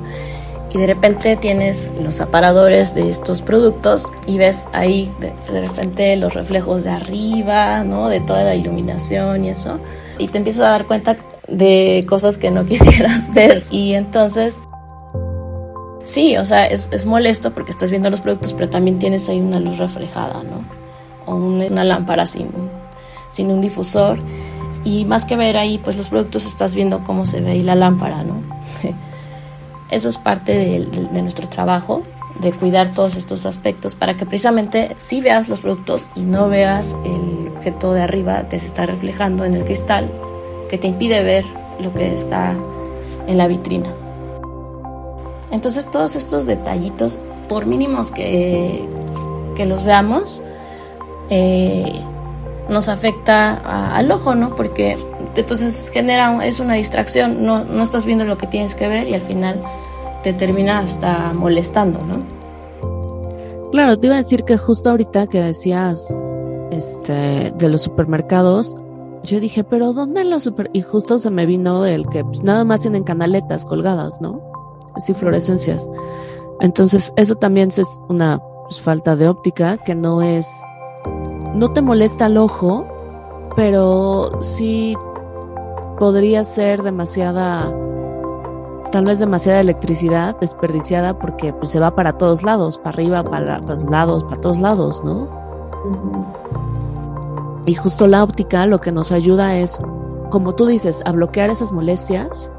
Y 0.71 0.77
de 0.77 0.87
repente 0.87 1.37
tienes 1.37 1.89
los 2.01 2.19
aparadores 2.19 2.93
de 2.93 3.09
estos 3.09 3.41
productos 3.41 4.09
y 4.27 4.37
ves 4.37 4.67
ahí 4.73 5.09
de, 5.19 5.31
de 5.51 5.61
repente 5.61 6.15
los 6.17 6.33
reflejos 6.33 6.83
de 6.83 6.89
arriba, 6.89 7.83
¿no? 7.85 8.09
De 8.09 8.19
toda 8.19 8.43
la 8.43 8.55
iluminación 8.55 9.45
y 9.45 9.49
eso. 9.49 9.79
Y 10.17 10.27
te 10.27 10.37
empiezas 10.37 10.67
a 10.67 10.71
dar 10.71 10.85
cuenta 10.85 11.15
de 11.47 12.05
cosas 12.09 12.37
que 12.37 12.51
no 12.51 12.65
quisieras 12.67 13.33
ver. 13.33 13.63
Y 13.71 13.93
entonces 13.93 14.61
Sí, 16.05 16.37
o 16.37 16.45
sea, 16.45 16.67
es, 16.67 16.89
es, 16.91 17.07
molesto 17.07 17.51
porque 17.51 17.71
estás 17.71 17.89
viendo 17.89 18.11
los 18.11 18.21
productos, 18.21 18.53
pero 18.53 18.69
también 18.69 18.99
tienes 18.99 19.27
ahí 19.27 19.39
una 19.39 19.59
luz 19.59 19.79
reflejada, 19.79 20.43
¿no? 20.43 20.63
O 21.25 21.35
una, 21.35 21.83
lámpara 21.83 22.27
sin, 22.27 22.49
sin 23.29 23.49
un 23.49 23.59
difusor. 23.59 24.19
Y 24.83 25.03
más 25.05 25.25
que 25.25 25.35
ver 25.35 25.57
ahí, 25.57 25.79
pues 25.79 25.97
los 25.97 26.09
productos 26.09 26.45
estás 26.45 26.75
viendo 26.75 27.03
cómo 27.03 27.25
se 27.25 27.41
ve 27.41 27.51
ahí 27.51 27.63
la 27.63 27.73
lámpara, 27.73 28.23
¿no? 28.23 28.35
Eso 29.89 30.07
es 30.07 30.17
parte 30.17 30.51
de, 30.51 30.85
de, 31.11 31.21
nuestro 31.23 31.49
trabajo, 31.49 32.03
de 32.39 32.51
cuidar 32.51 32.89
todos 32.89 33.15
estos 33.17 33.47
aspectos 33.47 33.95
para 33.95 34.15
que 34.15 34.27
precisamente 34.27 34.95
sí 34.97 35.21
veas 35.21 35.49
los 35.49 35.61
productos 35.61 36.07
y 36.15 36.21
no 36.21 36.49
veas 36.49 36.95
el 37.03 37.47
objeto 37.47 37.93
de 37.93 38.03
arriba 38.03 38.47
que 38.47 38.59
se 38.59 38.67
está 38.67 38.85
reflejando 38.85 39.43
en 39.43 39.55
el 39.55 39.65
cristal, 39.65 40.11
que 40.69 40.77
te 40.77 40.87
impide 40.87 41.23
ver 41.23 41.45
lo 41.79 41.91
que 41.93 42.13
está 42.13 42.55
en 43.25 43.37
la 43.39 43.47
vitrina. 43.47 44.04
Entonces 45.55 45.89
todos 45.89 46.17
estos 46.17 46.45
detallitos, 46.45 47.17
por 47.47 47.65
mínimos 47.65 48.11
que, 48.11 48.85
que 49.55 49.65
los 49.65 49.85
veamos, 49.85 50.41
eh, 51.29 51.93
nos 52.67 52.89
afecta 52.89 53.95
al 53.95 54.11
ojo, 54.11 54.35
¿no? 54.35 54.53
Porque 54.53 54.97
pues 55.47 55.61
es, 55.61 55.89
genera, 55.91 56.45
es 56.45 56.59
una 56.59 56.73
distracción, 56.73 57.45
no, 57.45 57.63
no 57.63 57.83
estás 57.83 58.03
viendo 58.03 58.25
lo 58.25 58.37
que 58.37 58.47
tienes 58.47 58.75
que 58.75 58.89
ver 58.89 59.07
y 59.07 59.13
al 59.13 59.21
final 59.21 59.61
te 60.23 60.33
termina 60.33 60.79
hasta 60.79 61.31
molestando, 61.33 62.01
¿no? 62.01 63.71
Claro, 63.71 63.97
te 63.97 64.07
iba 64.07 64.15
a 64.15 64.19
decir 64.19 64.43
que 64.43 64.57
justo 64.57 64.89
ahorita 64.89 65.27
que 65.27 65.39
decías 65.39 66.17
este 66.71 67.53
de 67.57 67.69
los 67.69 67.81
supermercados, 67.81 68.75
yo 69.23 69.39
dije, 69.39 69.63
pero 69.63 69.93
¿dónde 69.93 70.25
los 70.25 70.43
super? 70.43 70.69
Y 70.73 70.81
justo 70.81 71.17
se 71.17 71.29
me 71.29 71.45
vino 71.45 71.85
el 71.85 72.09
que 72.09 72.25
pues, 72.25 72.43
nada 72.43 72.65
más 72.65 72.81
tienen 72.81 73.05
canaletas 73.05 73.65
colgadas, 73.65 74.19
¿no? 74.19 74.54
Así 74.95 75.13
fluorescencias. 75.13 75.89
Entonces, 76.61 77.11
eso 77.15 77.35
también 77.35 77.69
es 77.69 77.99
una 78.07 78.41
pues, 78.63 78.81
falta 78.81 79.15
de 79.15 79.27
óptica 79.27 79.77
que 79.77 79.95
no 79.95 80.21
es, 80.21 80.49
no 81.53 81.71
te 81.73 81.81
molesta 81.81 82.27
el 82.27 82.37
ojo, 82.37 82.85
pero 83.55 84.41
sí 84.41 84.95
podría 85.99 86.43
ser 86.43 86.81
demasiada, 86.81 87.73
tal 88.91 89.05
vez 89.05 89.19
demasiada 89.19 89.59
electricidad 89.59 90.37
desperdiciada 90.39 91.17
porque 91.17 91.53
pues, 91.53 91.69
se 91.71 91.79
va 91.79 91.95
para 91.95 92.13
todos 92.13 92.43
lados, 92.43 92.77
para 92.77 92.89
arriba, 92.89 93.23
para 93.23 93.59
los 93.59 93.83
lados, 93.83 94.23
para 94.23 94.41
todos 94.41 94.59
lados, 94.59 95.03
¿no? 95.03 95.23
Uh 95.23 95.91
-huh. 95.91 96.25
Y 97.65 97.75
justo 97.75 98.07
la 98.07 98.23
óptica 98.23 98.65
lo 98.65 98.79
que 98.79 98.91
nos 98.91 99.11
ayuda 99.11 99.57
es, 99.57 99.79
como 100.29 100.53
tú 100.53 100.67
dices, 100.67 101.01
a 101.05 101.11
bloquear 101.11 101.49
esas 101.49 101.71
molestias 101.71 102.51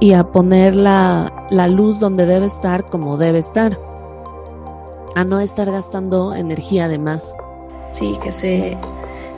y 0.00 0.12
a 0.12 0.24
poner 0.24 0.74
la, 0.74 1.46
la, 1.50 1.68
luz 1.68 2.00
donde 2.00 2.26
debe 2.26 2.46
estar 2.46 2.86
como 2.86 3.16
debe 3.16 3.38
estar. 3.38 3.78
A 5.14 5.24
no 5.24 5.40
estar 5.40 5.70
gastando 5.70 6.34
energía 6.34 6.88
de 6.88 6.98
más. 6.98 7.36
Sí, 7.92 8.18
que 8.22 8.32
se, 8.32 8.76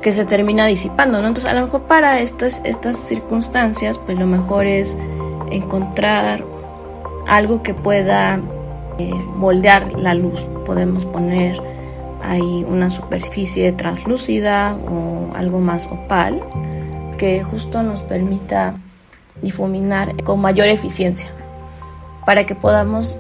que 0.01 0.13
se 0.13 0.25
termina 0.25 0.67
disipando, 0.67 1.21
¿no? 1.21 1.29
Entonces, 1.29 1.51
a 1.51 1.55
lo 1.55 1.67
mejor 1.67 1.83
para 1.83 2.21
estas, 2.21 2.63
estas 2.65 2.97
circunstancias, 2.97 3.99
pues 3.99 4.19
lo 4.19 4.27
mejor 4.27 4.67
es 4.67 4.97
encontrar 5.51 6.45
algo 7.27 7.63
que 7.63 7.75
pueda 7.75 8.41
eh, 8.99 9.13
moldear 9.35 9.93
la 9.99 10.15
luz. 10.15 10.47
Podemos 10.65 11.05
poner 11.05 11.61
hay 12.23 12.65
una 12.65 12.91
superficie 12.91 13.71
translúcida 13.73 14.77
o 14.91 15.33
algo 15.35 15.61
más 15.61 15.87
opal 15.87 16.43
que 17.19 17.43
justo 17.45 17.83
nos 17.83 18.03
permita 18.03 18.75
difuminar 19.43 20.23
con 20.25 20.41
mayor 20.41 20.69
eficiencia 20.69 21.31
para 22.25 22.45
que 22.47 22.55
podamos 22.55 23.19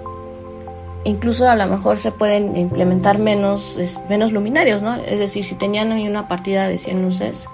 incluso 1.04 1.48
a 1.48 1.54
lo 1.54 1.66
mejor 1.66 1.98
se 1.98 2.10
pueden 2.10 2.56
implementar 2.56 3.18
menos 3.18 3.78
menos 4.08 4.32
luminarios 4.32 4.82
no 4.82 4.96
es 4.96 5.18
decir 5.18 5.44
si 5.44 5.54
tenían 5.54 5.92
ahí 5.92 6.06
una 6.08 6.26
partida 6.28 6.68
de 6.68 6.78
100 6.78 7.02
luces 7.02 7.46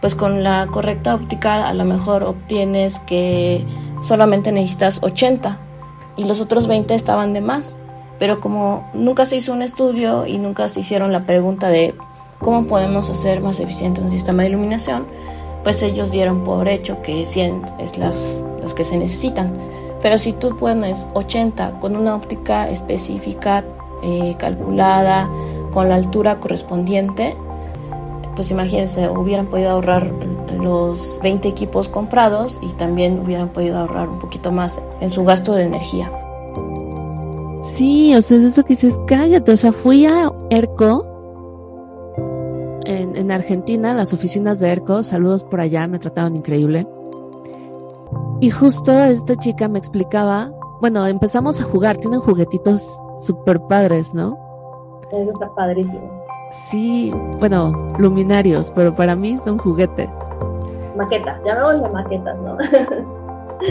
pues 0.00 0.14
con 0.14 0.42
la 0.42 0.66
correcta 0.66 1.14
óptica 1.14 1.66
a 1.66 1.72
lo 1.72 1.84
mejor 1.84 2.24
obtienes 2.24 2.98
que 3.00 3.64
solamente 4.02 4.52
necesitas 4.52 5.02
80 5.02 5.58
y 6.16 6.24
los 6.24 6.40
otros 6.40 6.66
20 6.66 6.94
estaban 6.94 7.32
de 7.32 7.40
más. 7.40 7.76
Pero 8.18 8.40
como 8.40 8.88
nunca 8.94 9.26
se 9.26 9.36
hizo 9.36 9.52
un 9.52 9.62
estudio 9.62 10.26
y 10.26 10.38
nunca 10.38 10.68
se 10.68 10.80
hicieron 10.80 11.12
la 11.12 11.26
pregunta 11.26 11.68
de 11.68 11.94
cómo 12.38 12.66
podemos 12.66 13.10
hacer 13.10 13.40
más 13.40 13.58
eficiente 13.60 14.00
un 14.00 14.10
sistema 14.10 14.42
de 14.42 14.50
iluminación, 14.50 15.06
pues 15.64 15.82
ellos 15.82 16.10
dieron 16.10 16.44
por 16.44 16.68
hecho 16.68 17.02
que 17.02 17.26
100 17.26 17.62
es 17.80 17.98
las, 17.98 18.44
las 18.62 18.74
que 18.74 18.84
se 18.84 18.96
necesitan. 18.98 19.52
Pero 20.02 20.18
si 20.18 20.32
tú 20.34 20.56
pones 20.56 21.08
80 21.14 21.80
con 21.80 21.96
una 21.96 22.14
óptica 22.14 22.68
específica, 22.68 23.64
eh, 24.02 24.36
calculada, 24.38 25.28
con 25.72 25.88
la 25.88 25.94
altura 25.94 26.38
correspondiente, 26.38 27.34
pues 28.36 28.50
imagínense, 28.50 29.08
hubieran 29.08 29.46
podido 29.46 29.70
ahorrar 29.70 30.12
los 30.58 31.18
20 31.22 31.48
equipos 31.48 31.88
comprados 31.88 32.60
y 32.62 32.68
también 32.74 33.20
hubieran 33.20 33.48
podido 33.48 33.78
ahorrar 33.78 34.08
un 34.08 34.18
poquito 34.18 34.52
más 34.52 34.80
en 35.00 35.08
su 35.08 35.24
gasto 35.24 35.54
de 35.54 35.64
energía. 35.64 36.12
Sí, 37.62 38.14
o 38.14 38.20
sea, 38.20 38.38
es 38.38 38.44
eso 38.44 38.64
que 38.64 38.74
dices, 38.74 38.98
cállate. 39.06 39.52
O 39.52 39.56
sea, 39.56 39.72
fui 39.72 40.04
a 40.04 40.30
ERCO 40.50 41.13
en, 43.14 43.16
en, 43.16 43.32
Argentina, 43.32 43.94
las 43.94 44.12
oficinas 44.12 44.60
de 44.60 44.70
ERCO, 44.70 45.02
saludos 45.02 45.44
por 45.44 45.60
allá, 45.60 45.86
me 45.86 45.98
trataron 45.98 46.36
increíble. 46.36 46.86
Y 48.40 48.50
justo 48.50 48.92
esta 48.92 49.36
chica 49.36 49.68
me 49.68 49.78
explicaba, 49.78 50.52
bueno, 50.80 51.06
empezamos 51.06 51.60
a 51.60 51.64
jugar, 51.64 51.96
tienen 51.96 52.20
juguetitos 52.20 52.84
súper 53.18 53.60
padres, 53.60 54.14
¿no? 54.14 54.38
Eso 55.10 55.30
está 55.30 55.48
padrísimo. 55.54 56.24
Sí, 56.68 57.12
bueno, 57.38 57.72
luminarios, 57.98 58.70
pero 58.70 58.94
para 58.94 59.16
mí 59.16 59.38
son 59.38 59.58
juguete. 59.58 60.08
Maquetas, 60.96 61.40
llamémosle 61.44 61.88
maquetas, 61.90 62.38
¿no? 62.38 62.56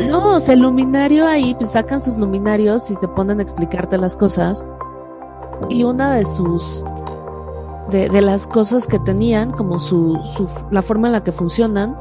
No, 0.09 0.35
o 0.35 0.39
sea, 0.39 0.55
el 0.55 0.61
luminario 0.61 1.27
ahí, 1.27 1.53
pues 1.53 1.71
sacan 1.71 2.01
sus 2.01 2.17
luminarios 2.17 2.89
y 2.89 2.95
se 2.95 3.07
ponen 3.07 3.39
a 3.39 3.43
explicarte 3.43 3.97
las 3.97 4.17
cosas. 4.17 4.65
Y 5.69 5.83
una 5.83 6.15
de 6.15 6.25
sus. 6.25 6.83
De, 7.93 8.21
las 8.21 8.47
cosas 8.47 8.87
que 8.87 8.99
tenían, 8.99 9.51
como 9.51 9.79
su, 9.79 10.19
su. 10.23 10.49
la 10.71 10.81
forma 10.81 11.07
en 11.07 11.13
la 11.13 11.23
que 11.23 11.31
funcionan, 11.31 11.97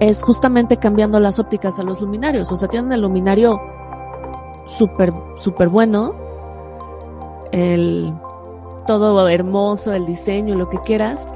es 0.00 0.22
justamente 0.22 0.78
cambiando 0.78 1.20
las 1.20 1.38
ópticas 1.38 1.78
a 1.78 1.82
los 1.82 2.00
luminarios. 2.00 2.50
O 2.50 2.56
sea, 2.56 2.68
tienen 2.68 2.92
el 2.92 3.02
luminario 3.02 3.60
súper, 4.66 5.12
súper 5.36 5.68
bueno. 5.68 6.14
El. 7.52 8.14
todo 8.86 9.28
hermoso, 9.28 9.92
el 9.92 10.06
diseño, 10.06 10.54
lo 10.54 10.70
que 10.70 10.78
quieras 10.78 11.28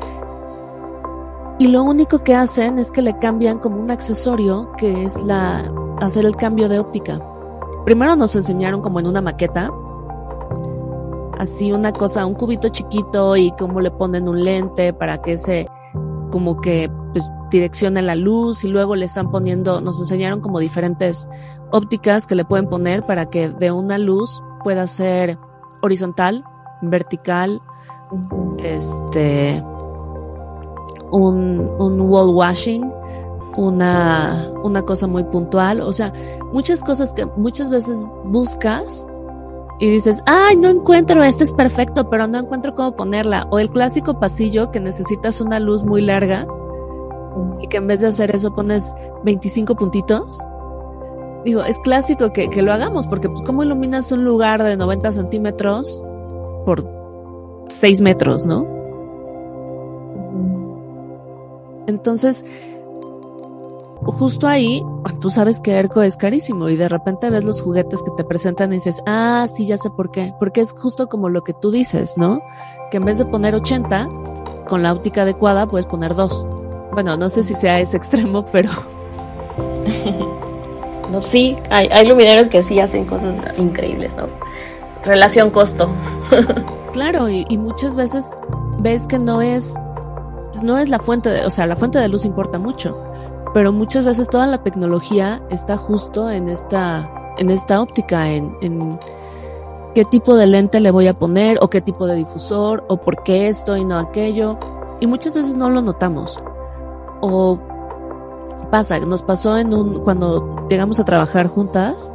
y 1.58 1.68
lo 1.68 1.84
único 1.84 2.24
que 2.24 2.34
hacen 2.34 2.78
es 2.80 2.90
que 2.90 3.00
le 3.00 3.16
cambian 3.18 3.58
como 3.60 3.80
un 3.80 3.90
accesorio 3.90 4.72
que 4.76 5.04
es 5.04 5.22
la 5.22 5.72
hacer 6.00 6.24
el 6.24 6.34
cambio 6.34 6.68
de 6.68 6.80
óptica. 6.80 7.20
Primero 7.84 8.16
nos 8.16 8.34
enseñaron 8.34 8.80
como 8.80 8.98
en 8.98 9.06
una 9.06 9.22
maqueta, 9.22 9.70
así 11.44 11.72
una 11.72 11.92
cosa, 11.92 12.26
un 12.26 12.34
cubito 12.34 12.68
chiquito 12.68 13.36
y 13.36 13.52
cómo 13.52 13.80
le 13.80 13.90
ponen 13.90 14.28
un 14.28 14.44
lente 14.44 14.92
para 14.92 15.22
que 15.22 15.36
se 15.36 15.68
como 16.30 16.60
que 16.60 16.90
pues, 17.12 17.24
direcciona 17.50 18.02
la 18.02 18.16
luz 18.16 18.64
y 18.64 18.68
luego 18.68 18.96
le 18.96 19.04
están 19.04 19.30
poniendo, 19.30 19.80
nos 19.80 20.00
enseñaron 20.00 20.40
como 20.40 20.58
diferentes 20.58 21.28
ópticas 21.70 22.26
que 22.26 22.34
le 22.34 22.44
pueden 22.44 22.68
poner 22.68 23.06
para 23.06 23.26
que 23.30 23.48
de 23.48 23.70
una 23.70 23.98
luz 23.98 24.42
pueda 24.64 24.86
ser 24.86 25.38
horizontal, 25.80 26.44
vertical, 26.82 27.62
este, 28.58 29.62
un, 31.12 31.70
un 31.78 32.00
wall 32.00 32.34
washing, 32.34 32.90
una, 33.56 34.50
una 34.62 34.82
cosa 34.82 35.06
muy 35.06 35.24
puntual, 35.24 35.80
o 35.80 35.92
sea, 35.92 36.12
muchas 36.52 36.82
cosas 36.82 37.12
que 37.12 37.26
muchas 37.36 37.70
veces 37.70 38.04
buscas 38.24 39.06
y 39.80 39.90
dices, 39.90 40.22
ay, 40.26 40.56
no 40.56 40.68
encuentro, 40.68 41.22
este 41.24 41.44
es 41.44 41.52
perfecto, 41.52 42.08
pero 42.08 42.26
no 42.26 42.38
encuentro 42.38 42.74
cómo 42.74 42.94
ponerla. 42.94 43.46
O 43.50 43.58
el 43.58 43.70
clásico 43.70 44.20
pasillo 44.20 44.70
que 44.70 44.80
necesitas 44.80 45.40
una 45.40 45.58
luz 45.58 45.84
muy 45.84 46.00
larga 46.00 46.46
y 47.60 47.66
que 47.66 47.78
en 47.78 47.88
vez 47.88 48.00
de 48.00 48.06
hacer 48.06 48.34
eso 48.34 48.54
pones 48.54 48.94
25 49.24 49.74
puntitos. 49.74 50.38
Digo, 51.44 51.62
es 51.64 51.78
clásico 51.80 52.32
que, 52.32 52.48
que 52.48 52.62
lo 52.62 52.72
hagamos, 52.72 53.06
porque 53.06 53.28
pues 53.28 53.42
cómo 53.42 53.64
iluminas 53.64 54.12
un 54.12 54.24
lugar 54.24 54.62
de 54.62 54.76
90 54.76 55.12
centímetros 55.12 56.04
por 56.64 56.88
6 57.68 58.00
metros, 58.00 58.46
¿no? 58.46 58.66
Entonces, 61.86 62.46
justo 64.12 64.46
ahí, 64.46 64.84
tú 65.20 65.30
sabes 65.30 65.60
que 65.60 65.72
ERCO 65.72 66.02
es 66.02 66.16
carísimo 66.16 66.68
y 66.68 66.76
de 66.76 66.88
repente 66.88 67.30
ves 67.30 67.44
los 67.44 67.62
juguetes 67.62 68.02
que 68.02 68.10
te 68.16 68.24
presentan 68.24 68.72
y 68.72 68.76
dices, 68.76 69.02
ah, 69.06 69.46
sí, 69.54 69.66
ya 69.66 69.78
sé 69.78 69.90
por 69.90 70.10
qué. 70.10 70.34
Porque 70.38 70.60
es 70.60 70.72
justo 70.72 71.08
como 71.08 71.28
lo 71.28 71.42
que 71.42 71.54
tú 71.54 71.70
dices, 71.70 72.16
¿no? 72.16 72.42
Que 72.90 72.98
en 72.98 73.04
vez 73.04 73.18
de 73.18 73.26
poner 73.26 73.54
80, 73.54 74.08
con 74.68 74.82
la 74.82 74.92
óptica 74.92 75.22
adecuada 75.22 75.66
puedes 75.66 75.86
poner 75.86 76.14
2. 76.14 76.46
Bueno, 76.92 77.16
no 77.16 77.28
sé 77.28 77.42
si 77.42 77.54
sea 77.54 77.80
ese 77.80 77.96
extremo, 77.98 78.44
pero... 78.50 78.70
no, 81.10 81.22
sí, 81.22 81.56
hay, 81.70 81.88
hay 81.88 82.06
luminarios 82.06 82.48
que 82.48 82.62
sí 82.62 82.80
hacen 82.80 83.04
cosas 83.04 83.38
increíbles, 83.58 84.14
¿no? 84.16 84.26
Relación 85.04 85.50
costo. 85.50 85.88
claro, 86.92 87.28
y, 87.28 87.44
y 87.48 87.58
muchas 87.58 87.94
veces 87.94 88.34
ves 88.78 89.06
que 89.06 89.18
no 89.18 89.42
es 89.42 89.76
pues, 90.54 90.62
no 90.62 90.78
es 90.78 90.88
la 90.88 91.00
fuente 91.00 91.30
de, 91.30 91.44
o 91.44 91.50
sea, 91.50 91.66
la 91.66 91.74
fuente 91.74 91.98
de 91.98 92.06
luz 92.06 92.24
importa 92.24 92.60
mucho, 92.60 92.96
pero 93.54 93.72
muchas 93.72 94.04
veces 94.04 94.28
toda 94.28 94.48
la 94.48 94.64
tecnología 94.64 95.40
está 95.48 95.76
justo 95.76 96.28
en 96.28 96.48
esta, 96.48 97.32
en 97.38 97.50
esta 97.50 97.80
óptica, 97.80 98.28
en, 98.30 98.98
qué 99.94 100.04
tipo 100.04 100.34
de 100.34 100.48
lente 100.48 100.80
le 100.80 100.90
voy 100.90 101.06
a 101.06 101.16
poner, 101.16 101.58
o 101.60 101.70
qué 101.70 101.80
tipo 101.80 102.08
de 102.08 102.16
difusor, 102.16 102.84
o 102.88 102.96
por 102.96 103.22
qué 103.22 103.46
esto 103.46 103.76
y 103.76 103.84
no 103.84 103.96
aquello, 103.96 104.58
y 105.00 105.06
muchas 105.06 105.34
veces 105.34 105.54
no 105.54 105.70
lo 105.70 105.82
notamos. 105.82 106.42
O 107.20 107.60
pasa, 108.72 108.98
nos 108.98 109.22
pasó 109.22 109.56
en 109.56 109.72
un, 109.72 110.00
cuando 110.00 110.66
llegamos 110.68 110.98
a 110.98 111.04
trabajar 111.04 111.46
juntas, 111.46 112.10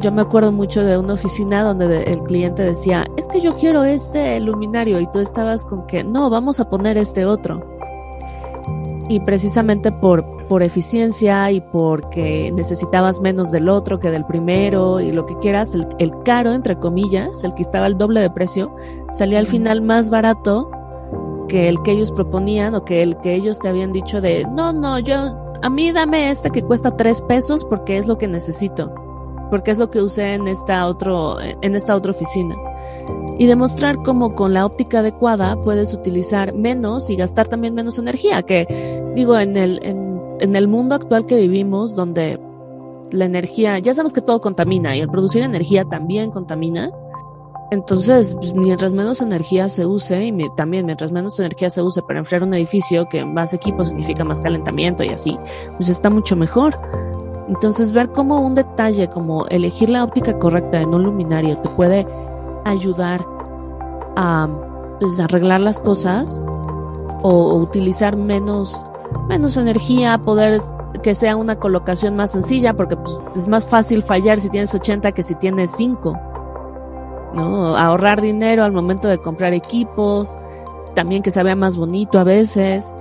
yo 0.00 0.10
me 0.10 0.22
acuerdo 0.22 0.50
mucho 0.50 0.82
de 0.82 0.98
una 0.98 1.12
oficina 1.12 1.62
donde 1.62 2.02
el 2.04 2.24
cliente 2.24 2.64
decía, 2.64 3.06
es 3.16 3.28
que 3.28 3.40
yo 3.40 3.56
quiero 3.56 3.84
este 3.84 4.40
luminario 4.40 4.98
y 4.98 5.06
tú 5.06 5.20
estabas 5.20 5.64
con 5.64 5.86
que, 5.86 6.02
no, 6.02 6.28
vamos 6.28 6.58
a 6.58 6.68
poner 6.68 6.98
este 6.98 7.24
otro. 7.24 7.78
Y 9.08 9.20
precisamente 9.20 9.92
por, 9.92 10.39
por 10.50 10.64
eficiencia 10.64 11.48
y 11.52 11.60
porque 11.60 12.50
necesitabas 12.52 13.20
menos 13.20 13.52
del 13.52 13.68
otro 13.68 14.00
que 14.00 14.10
del 14.10 14.26
primero 14.26 14.98
y 14.98 15.12
lo 15.12 15.24
que 15.24 15.36
quieras, 15.36 15.74
el, 15.74 15.86
el 16.00 16.10
caro, 16.24 16.52
entre 16.54 16.76
comillas, 16.76 17.44
el 17.44 17.54
que 17.54 17.62
estaba 17.62 17.86
al 17.86 17.96
doble 17.96 18.20
de 18.20 18.30
precio, 18.30 18.74
salía 19.12 19.38
al 19.38 19.46
final 19.46 19.80
más 19.80 20.10
barato 20.10 20.68
que 21.46 21.68
el 21.68 21.80
que 21.84 21.92
ellos 21.92 22.10
proponían 22.10 22.74
o 22.74 22.84
que 22.84 23.00
el 23.00 23.16
que 23.18 23.36
ellos 23.36 23.60
te 23.60 23.68
habían 23.68 23.92
dicho 23.92 24.20
de, 24.20 24.44
no, 24.50 24.72
no, 24.72 24.98
yo, 24.98 25.14
a 25.62 25.70
mí 25.70 25.92
dame 25.92 26.30
este 26.30 26.50
que 26.50 26.62
cuesta 26.62 26.96
tres 26.96 27.22
pesos 27.22 27.64
porque 27.64 27.96
es 27.96 28.08
lo 28.08 28.18
que 28.18 28.26
necesito 28.26 28.92
porque 29.50 29.70
es 29.70 29.78
lo 29.78 29.90
que 29.90 30.02
usé 30.02 30.34
en 30.34 30.48
esta, 30.48 30.86
otro, 30.86 31.38
en 31.40 31.74
esta 31.74 31.96
otra 31.96 32.12
oficina. 32.12 32.54
Y 33.36 33.46
demostrar 33.46 33.96
cómo 34.04 34.36
con 34.36 34.54
la 34.54 34.64
óptica 34.64 35.00
adecuada 35.00 35.60
puedes 35.60 35.92
utilizar 35.92 36.54
menos 36.54 37.10
y 37.10 37.16
gastar 37.16 37.48
también 37.48 37.74
menos 37.74 37.98
energía, 37.98 38.42
que 38.42 39.02
digo, 39.16 39.36
en 39.36 39.56
el, 39.56 39.80
en, 39.82 40.09
en 40.40 40.56
el 40.56 40.68
mundo 40.68 40.94
actual 40.94 41.26
que 41.26 41.36
vivimos, 41.36 41.94
donde 41.94 42.40
la 43.12 43.24
energía, 43.24 43.78
ya 43.78 43.94
sabemos 43.94 44.12
que 44.12 44.20
todo 44.20 44.40
contamina 44.40 44.96
y 44.96 45.00
el 45.00 45.08
producir 45.08 45.42
energía 45.42 45.84
también 45.84 46.30
contamina. 46.30 46.90
Entonces, 47.70 48.34
pues, 48.34 48.52
mientras 48.54 48.94
menos 48.94 49.20
energía 49.20 49.68
se 49.68 49.86
use, 49.86 50.26
y 50.26 50.50
también 50.56 50.86
mientras 50.86 51.12
menos 51.12 51.38
energía 51.38 51.70
se 51.70 51.82
use 51.82 52.02
para 52.02 52.18
enfriar 52.18 52.42
un 52.42 52.54
edificio, 52.54 53.08
que 53.08 53.24
más 53.24 53.54
equipo 53.54 53.84
significa 53.84 54.24
más 54.24 54.40
calentamiento 54.40 55.04
y 55.04 55.10
así, 55.10 55.38
pues 55.76 55.88
está 55.88 56.10
mucho 56.10 56.34
mejor. 56.36 56.74
Entonces, 57.48 57.92
ver 57.92 58.10
cómo 58.10 58.40
un 58.40 58.54
detalle 58.54 59.08
como 59.08 59.46
elegir 59.46 59.88
la 59.88 60.04
óptica 60.04 60.38
correcta 60.38 60.80
en 60.80 60.94
un 60.94 61.02
luminario 61.04 61.58
te 61.58 61.68
puede 61.70 62.06
ayudar 62.64 63.24
a 64.16 64.48
pues, 65.00 65.18
arreglar 65.18 65.60
las 65.60 65.80
cosas 65.80 66.40
o, 67.22 67.54
utilizar 67.54 68.16
menos, 68.16 68.86
menos 69.28 69.56
energía, 69.56 70.18
poder 70.18 70.60
que 71.02 71.14
sea 71.14 71.36
una 71.36 71.58
colocación 71.58 72.16
más 72.16 72.32
sencilla, 72.32 72.74
porque 72.74 72.96
pues, 72.96 73.18
es 73.36 73.48
más 73.48 73.66
fácil 73.66 74.02
fallar 74.02 74.40
si 74.40 74.50
tienes 74.50 74.74
80 74.74 75.12
que 75.12 75.22
si 75.22 75.34
tienes 75.34 75.70
5. 75.72 76.18
¿no? 77.34 77.76
Ahorrar 77.76 78.20
dinero 78.20 78.64
al 78.64 78.72
momento 78.72 79.08
de 79.08 79.18
comprar 79.18 79.54
equipos, 79.54 80.36
también 80.94 81.22
que 81.22 81.30
se 81.30 81.42
vea 81.42 81.56
más 81.56 81.76
bonito 81.76 82.18
a 82.18 82.24
veces. 82.24 82.94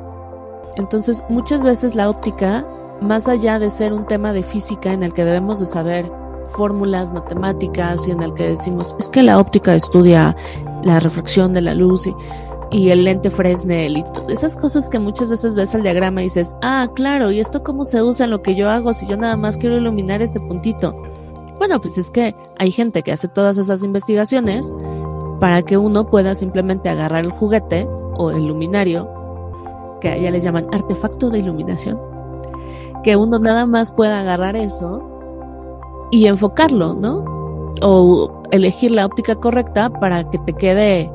Entonces, 0.75 1.25
muchas 1.29 1.63
veces 1.63 1.95
la 1.95 2.09
óptica 2.09 2.65
más 3.01 3.27
allá 3.27 3.59
de 3.59 3.69
ser 3.69 3.93
un 3.93 4.05
tema 4.05 4.33
de 4.33 4.43
física 4.43 4.91
en 4.91 5.03
el 5.03 5.13
que 5.13 5.25
debemos 5.25 5.59
de 5.59 5.65
saber 5.65 6.11
fórmulas 6.49 7.13
matemáticas 7.13 8.07
y 8.07 8.11
en 8.11 8.21
el 8.21 8.33
que 8.33 8.49
decimos, 8.49 8.95
es 8.99 9.09
que 9.09 9.23
la 9.23 9.39
óptica 9.39 9.75
estudia 9.75 10.35
la 10.83 10.99
refracción 10.99 11.53
de 11.53 11.61
la 11.61 11.73
luz 11.73 12.07
y, 12.07 12.15
y 12.71 12.89
el 12.89 13.03
lente 13.03 13.29
Fresnel 13.29 13.97
y 13.97 14.05
esas 14.29 14.55
cosas 14.55 14.89
que 14.89 14.99
muchas 14.99 15.29
veces 15.29 15.55
ves 15.55 15.73
el 15.73 15.81
diagrama 15.81 16.21
y 16.21 16.25
dices, 16.25 16.55
ah, 16.61 16.87
claro, 16.93 17.31
¿y 17.31 17.39
esto 17.39 17.63
cómo 17.63 17.83
se 17.83 18.03
usa 18.03 18.25
en 18.25 18.31
lo 18.31 18.41
que 18.41 18.55
yo 18.55 18.69
hago 18.69 18.93
si 18.93 19.07
yo 19.07 19.17
nada 19.17 19.37
más 19.37 19.57
quiero 19.57 19.77
iluminar 19.77 20.21
este 20.21 20.39
puntito? 20.39 20.95
Bueno, 21.57 21.81
pues 21.81 21.97
es 21.97 22.11
que 22.11 22.35
hay 22.57 22.71
gente 22.71 23.01
que 23.03 23.11
hace 23.11 23.27
todas 23.27 23.57
esas 23.57 23.83
investigaciones 23.83 24.71
para 25.39 25.61
que 25.61 25.77
uno 25.77 26.07
pueda 26.07 26.35
simplemente 26.35 26.89
agarrar 26.89 27.25
el 27.25 27.31
juguete 27.31 27.87
o 28.17 28.31
el 28.31 28.47
luminario, 28.47 29.09
que 29.99 30.09
allá 30.09 30.31
les 30.31 30.43
llaman 30.43 30.67
artefacto 30.71 31.29
de 31.29 31.39
iluminación, 31.39 31.99
que 33.03 33.15
uno 33.15 33.39
nada 33.39 33.65
más 33.65 33.93
pueda 33.93 34.19
agarrar 34.19 34.55
eso 34.55 35.01
y 36.11 36.27
enfocarlo, 36.27 36.93
¿no? 36.93 37.23
O 37.81 38.43
elegir 38.51 38.91
la 38.91 39.05
óptica 39.05 39.35
correcta 39.35 39.89
para 39.89 40.29
que 40.29 40.37
te 40.39 40.53
quede 40.53 41.11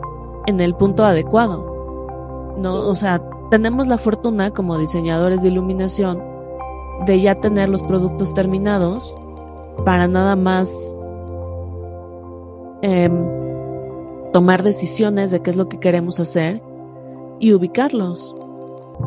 en 0.46 0.61
el 0.61 0.74
punto 0.74 1.04
adecuado. 1.04 2.54
¿No? 2.59 2.74
O 2.88 2.94
sea, 2.94 3.20
tenemos 3.50 3.87
la 3.87 3.98
fortuna 3.98 4.50
como 4.50 4.78
diseñadores 4.78 5.42
de 5.42 5.48
iluminación 5.48 6.22
de 7.07 7.20
ya 7.20 7.35
tener 7.37 7.68
los 7.68 7.83
productos 7.83 8.33
terminados 8.33 9.16
para 9.85 10.07
nada 10.07 10.37
más 10.37 10.94
em, 12.83 13.12
tomar 14.33 14.62
decisiones 14.62 15.30
de 15.30 15.42
qué 15.42 15.50
es 15.50 15.57
lo 15.57 15.68
que 15.68 15.80
queremos 15.80 16.20
hacer 16.20 16.62
y 17.40 17.52
ubicarlos. 17.52 18.35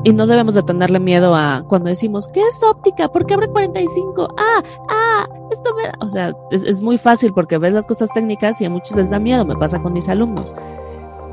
Y 0.03 0.11
no 0.13 0.27
debemos 0.27 0.55
de 0.55 0.63
tenerle 0.63 0.99
miedo 0.99 1.33
a 1.35 1.63
cuando 1.67 1.89
decimos, 1.89 2.27
¿qué 2.27 2.41
es 2.41 2.61
óptica? 2.63 3.07
¿Por 3.07 3.25
qué 3.25 3.35
abre 3.35 3.47
45? 3.47 4.27
Ah, 4.37 4.63
ah, 4.89 5.27
esto 5.51 5.73
me 5.75 5.83
da... 5.83 5.93
O 6.01 6.07
sea, 6.07 6.33
es, 6.51 6.81
muy 6.81 6.97
fácil 6.97 7.33
porque 7.33 7.57
ves 7.57 7.73
las 7.73 7.85
cosas 7.85 8.09
técnicas 8.13 8.59
y 8.61 8.65
a 8.65 8.69
muchos 8.69 8.97
les 8.97 9.09
da 9.09 9.19
miedo, 9.19 9.45
me 9.45 9.55
pasa 9.55 9.81
con 9.81 9.93
mis 9.93 10.09
alumnos. 10.09 10.53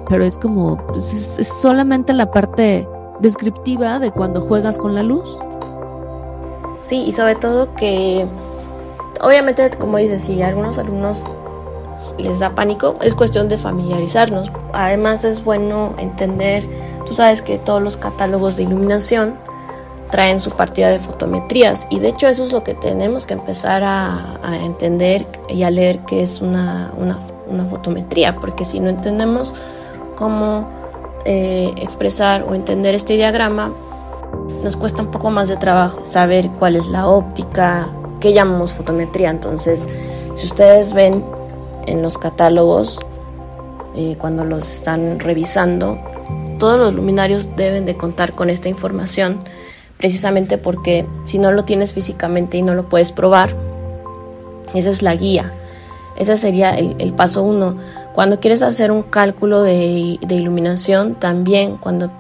Pero 0.09 0.25
es 0.25 0.38
como, 0.38 0.77
pues, 0.87 1.38
es, 1.38 1.49
solamente 1.49 2.12
la 2.12 2.31
parte 2.31 2.87
descriptiva 3.21 3.99
de 3.99 4.11
cuando 4.11 4.40
juegas 4.40 4.79
con 4.79 4.95
la 4.95 5.03
luz. 5.03 5.38
Sí, 6.81 7.05
y 7.07 7.12
sobre 7.12 7.35
todo 7.35 7.75
que, 7.75 8.27
obviamente, 9.23 9.71
como 9.79 9.97
dices, 9.97 10.23
si 10.23 10.43
a 10.43 10.49
algunos 10.49 10.79
alumnos 10.79 11.29
les 12.19 12.40
da 12.40 12.55
pánico, 12.55 12.97
es 13.01 13.14
cuestión 13.14 13.49
de 13.49 13.57
familiarizarnos. 13.57 14.51
Además 14.73 15.25
es 15.25 15.43
bueno 15.43 15.95
entender 15.99 16.69
Tú 17.07 17.14
sabes 17.14 17.43
que 17.43 17.59
todos 17.59 17.83
los 17.83 17.97
catálogos 17.97 18.57
de 18.57 18.62
iluminación 18.64 19.35
traen 20.11 20.40
su 20.40 20.51
partida 20.51 20.88
de 20.88 20.99
fotometrías 20.99 21.87
y 21.90 21.99
de 21.99 22.09
hecho 22.09 22.29
eso 22.29 22.45
es 22.45 22.53
lo 22.53 22.62
que 22.62 22.75
tenemos 22.75 23.27
que 23.27 23.35
empezar 23.35 23.83
a, 23.85 24.38
entender 24.62 25.27
y 25.49 25.64
a 25.64 25.71
leer 25.71 26.01
que 26.01 26.23
es 26.23 26.40
una, 26.40 26.93
fotometría, 27.69 28.37
porque 28.37 28.64
si 28.64 28.81
no 28.81 28.88
entendemos 28.88 29.55
cómo 30.14 30.68
eh, 31.24 31.72
expresar 31.77 32.44
o 32.48 32.55
entender 32.55 32.94
este 32.94 33.14
diagrama, 33.14 33.72
nos 34.62 34.77
cuesta 34.77 35.03
un 35.03 35.11
poco 35.11 35.31
más 35.31 35.48
de 35.48 35.57
trabajo 35.57 36.05
saber 36.05 36.48
cuál 36.59 36.77
es 36.77 36.87
la 36.87 37.07
óptica, 37.07 37.88
qué 38.20 38.33
llamamos 38.33 38.72
fotometría. 38.72 39.31
Entonces, 39.31 39.88
si 40.35 40.46
ustedes 40.46 40.92
ven 40.92 41.24
en 41.87 42.03
los 42.03 42.18
catálogos, 42.18 42.98
eh, 43.96 44.16
cuando 44.18 44.44
los 44.44 44.70
están 44.70 45.20
revisando, 45.20 45.98
todos 46.59 46.79
los 46.79 46.94
luminarios 46.94 47.57
deben 47.57 47.85
de 47.87 47.96
contar 47.96 48.33
con 48.33 48.50
esta 48.50 48.68
información 48.68 49.44
precisamente 49.98 50.59
porque 50.59 51.07
si 51.24 51.38
no 51.38 51.53
lo 51.53 51.64
tienes 51.64 51.92
físicamente 51.92 52.59
y 52.59 52.62
no 52.62 52.74
lo 52.74 52.88
puedes 52.88 53.12
probar, 53.12 53.50
esa 54.74 54.90
es 54.90 55.03
la 55.03 55.14
guía. 55.14 55.53
Ese 56.16 56.37
sería 56.37 56.77
el, 56.77 57.12
paso 57.14 57.42
uno. 57.42 57.77
Cuando 58.14 58.38
quieres 58.38 58.62
hacer 58.62 58.92
un 58.92 59.03
cálculo 59.03 59.62
de, 59.62 60.20
iluminación, 60.29 61.16
también 61.16 61.79
cuando 61.79 62.12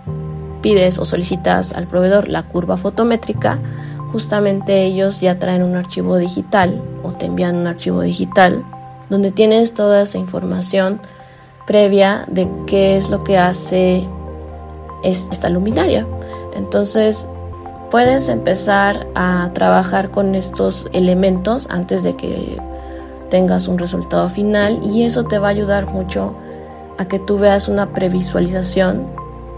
pides 0.60 0.98
o 0.98 1.04
solicitas 1.04 1.72
al 1.72 1.86
proveedor 1.86 2.28
la 2.28 2.42
curva 2.42 2.76
fotométrica, 2.76 3.60
justamente 4.10 4.82
ellos 4.82 5.20
ya 5.20 5.38
traen 5.38 5.62
un 5.62 5.76
archivo 5.76 6.16
digital 6.16 6.82
o 7.04 7.12
te 7.12 7.26
envían 7.26 7.54
un 7.54 7.68
archivo 7.68 8.00
digital 8.00 8.64
donde 9.08 9.30
tienes 9.30 9.72
toda 9.72 10.02
esa 10.02 10.18
información 10.18 11.00
previa 11.64 12.24
de 12.26 12.48
qué 12.66 12.96
es 12.96 13.08
lo 13.10 13.22
que 13.22 13.38
hace 13.38 14.08
esta 15.04 15.48
luminaria. 15.48 16.04
Entonces, 16.56 17.28
puedes 17.92 18.28
empezar 18.28 19.06
a 19.14 19.48
trabajar 19.54 20.10
con 20.10 20.34
estos 20.34 20.88
elementos 20.92 21.68
antes 21.70 22.02
de 22.02 22.16
que 22.16 22.58
tengas 23.34 23.66
un 23.66 23.80
resultado 23.80 24.28
final 24.28 24.78
y 24.84 25.02
eso 25.02 25.24
te 25.24 25.40
va 25.40 25.48
a 25.48 25.50
ayudar 25.50 25.92
mucho 25.92 26.36
a 26.98 27.08
que 27.08 27.18
tú 27.18 27.36
veas 27.36 27.66
una 27.66 27.92
previsualización 27.92 29.08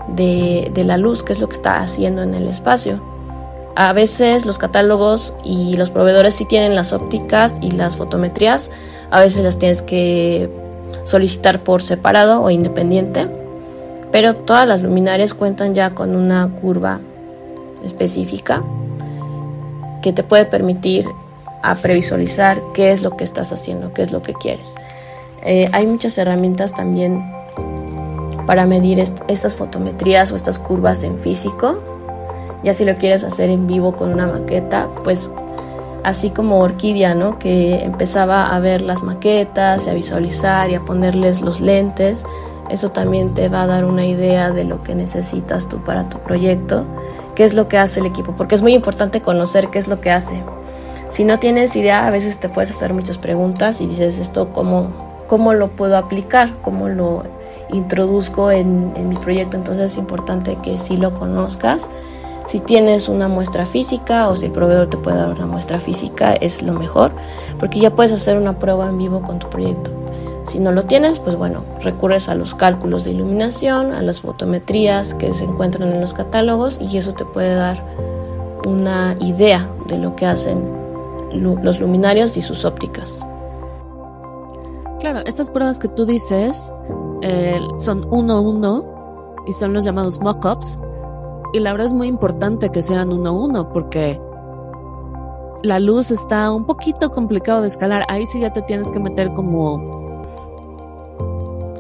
de, 0.09 0.71
de 0.73 0.85
la 0.85 0.97
luz, 0.97 1.23
que 1.23 1.35
es 1.35 1.41
lo 1.41 1.49
que 1.51 1.57
está 1.57 1.81
haciendo 1.81 2.23
en 2.23 2.33
el 2.33 2.49
espacio. 2.49 3.03
A 3.75 3.93
veces 3.93 4.47
los 4.47 4.57
catálogos 4.57 5.35
y 5.45 5.77
los 5.77 5.91
proveedores 5.91 6.35
sí 6.35 6.47
tienen 6.47 6.75
las 6.75 6.95
ópticas 6.95 7.57
y 7.61 7.73
las 7.73 7.97
fotometrías, 7.97 8.71
a 9.11 9.21
veces 9.21 9.45
las 9.45 9.59
tienes 9.59 9.83
que 9.83 10.49
solicitar 11.05 11.63
por 11.63 11.83
separado 11.83 12.41
o 12.41 12.49
independiente, 12.49 13.29
pero 14.11 14.37
todas 14.37 14.67
las 14.67 14.81
luminarias 14.81 15.35
cuentan 15.35 15.75
ya 15.75 15.91
con 15.91 16.17
una 16.17 16.49
curva 16.49 17.01
específica 17.85 18.65
que 20.01 20.15
te 20.15 20.23
puede 20.23 20.47
permitir 20.47 21.05
a 21.71 21.75
previsualizar 21.75 22.63
qué 22.75 22.93
es 22.93 23.03
lo 23.03 23.17
que 23.17 23.25
estás 23.25 23.53
haciendo, 23.53 23.93
qué 23.93 24.03
es 24.03 24.13
lo 24.13 24.23
que 24.23 24.33
quieres. 24.35 24.75
Eh, 25.43 25.69
hay 25.73 25.87
muchas 25.87 26.17
herramientas 26.19 26.73
también 26.73 27.25
para 28.47 28.67
medir 28.67 29.01
estas 29.29 29.57
fotometrías 29.57 30.33
o 30.33 30.37
estas 30.37 30.59
curvas 30.59 31.03
en 31.03 31.19
físico. 31.19 31.79
Ya 32.63 32.73
si 32.75 32.85
lo 32.85 32.95
quieres 32.95 33.25
hacer 33.25 33.51
en 33.51 33.67
vivo 33.67 33.97
con 33.97 34.13
una 34.13 34.27
maqueta, 34.27 34.89
pues 35.05 35.31
así 36.05 36.31
como 36.31 36.61
Orquídea. 36.61 37.15
Que 37.39 37.85
empezaba 37.85 38.55
a 38.55 38.59
ver 38.61 38.81
las 38.81 39.03
maquetas 39.03 39.87
y 39.87 39.91
a 39.91 39.95
visualizar 39.95 40.71
y 40.71 40.75
a 40.75 40.85
ponerles 40.85 41.41
los 41.41 41.61
lentes. 41.61 42.25
Eso 42.71 42.91
también 42.91 43.35
te 43.35 43.49
va 43.49 43.63
a 43.63 43.67
dar 43.67 43.85
una 43.85 44.07
idea 44.07 44.51
de 44.51 44.65
lo 44.65 44.83
que 44.83 44.95
necesitas 44.95 45.69
tú 45.69 45.83
para 45.85 46.09
tu 46.09 46.19
proyecto 46.19 46.85
qué 47.37 47.45
es 47.45 47.55
lo 47.55 47.69
que 47.69 47.79
hace 47.79 48.01
el 48.01 48.07
equipo, 48.07 48.35
porque 48.35 48.57
es 48.57 48.63
muy 48.63 48.75
importante 48.75 49.21
conocer 49.21 49.69
qué 49.69 49.79
es 49.79 49.87
lo 49.87 50.01
que 50.01 50.11
hace. 50.11 50.43
Si 51.09 51.25
no 51.25 51.39
tienes 51.39 51.77
idea, 51.77 52.07
a 52.07 52.11
veces 52.11 52.39
te 52.39 52.49
puedes 52.49 52.71
hacer 52.71 52.93
muchas 52.93 53.17
preguntas 53.19 53.81
y 53.81 53.87
dices 53.87 54.19
esto, 54.19 54.53
¿cómo, 54.53 54.89
cómo 55.29 55.55
lo 55.55 55.69
puedo 55.69 55.97
aplicar? 55.97 56.53
¿Cómo 56.63 56.89
lo 56.89 57.23
introduzco 57.71 58.51
en, 58.51 58.93
en 58.97 59.09
mi 59.09 59.17
proyecto? 59.17 59.57
Entonces 59.57 59.93
es 59.93 59.99
importante 59.99 60.59
que 60.63 60.79
sí 60.79 60.97
lo 60.97 61.15
conozcas. 61.15 61.89
Si 62.47 62.61
tienes 62.61 63.09
una 63.09 63.29
muestra 63.29 63.67
física 63.67 64.29
o 64.29 64.37
si 64.37 64.47
el 64.47 64.53
proveedor 64.53 64.89
te 64.89 64.97
puede 64.97 65.17
dar 65.17 65.31
una 65.31 65.47
muestra 65.47 65.81
física, 65.81 66.33
es 66.33 66.63
lo 66.63 66.73
mejor, 66.73 67.13
porque 67.59 67.81
ya 67.81 67.95
puedes 67.95 68.13
hacer 68.13 68.37
una 68.37 68.59
prueba 68.59 68.89
en 68.89 68.99
vivo 68.99 69.23
con 69.23 69.39
tu 69.39 69.49
proyecto. 69.49 69.91
Si 70.47 70.61
no 70.61 70.71
lo 70.71 70.85
tienes, 70.85 71.19
pues 71.19 71.35
bueno, 71.35 71.65
recurres 71.83 72.29
a 72.29 72.37
los 72.37 72.55
cálculos 72.55 73.05
de 73.05 73.11
iluminación, 73.11 73.93
a 73.93 74.03
las 74.03 74.21
fotometrías 74.21 75.15
que 75.15 75.33
se 75.33 75.45
encuentran 75.45 75.93
en 75.93 76.01
los 76.01 76.15
catálogos 76.15 76.81
y 76.81 76.99
eso 76.99 77.13
te 77.13 77.25
puede 77.25 77.55
dar 77.55 77.83
una 78.65 79.17
idea 79.21 79.69
de 79.87 79.99
lo 79.99 80.15
que 80.15 80.27
hacen 80.27 80.86
los 81.33 81.81
luminarios 81.81 82.37
y 82.37 82.43
sus 82.43 82.65
ópticas. 82.65 83.27
Claro, 85.01 85.21
estas 85.27 85.51
pruebas 85.51 85.79
que 85.79 85.89
tú 85.89 86.07
dices 86.07 86.73
eh, 87.23 87.61
son 87.77 88.07
uno 88.11 88.35
a 88.35 88.41
uno 88.41 89.43
y 89.47 89.53
son 89.53 89.73
los 89.73 89.85
llamados 89.85 90.21
mock-ups. 90.21 90.79
Y 91.53 91.61
la 91.61 91.73
verdad 91.73 91.87
es 91.87 91.93
muy 91.93 92.09
importante 92.09 92.71
que 92.71 92.83
sean 92.83 93.13
uno 93.13 93.31
a 93.31 93.33
uno 93.33 93.69
porque 93.69 94.21
la 95.63 95.79
luz 95.79 96.11
está 96.11 96.51
un 96.51 96.65
poquito 96.65 97.11
complicado 97.11 97.63
de 97.63 97.69
escalar. 97.69 98.05
Ahí 98.09 98.27
sí 98.27 98.41
ya 98.41 98.53
te 98.53 98.63
tienes 98.63 98.91
que 98.91 98.99
meter 98.99 99.33
como 99.35 99.97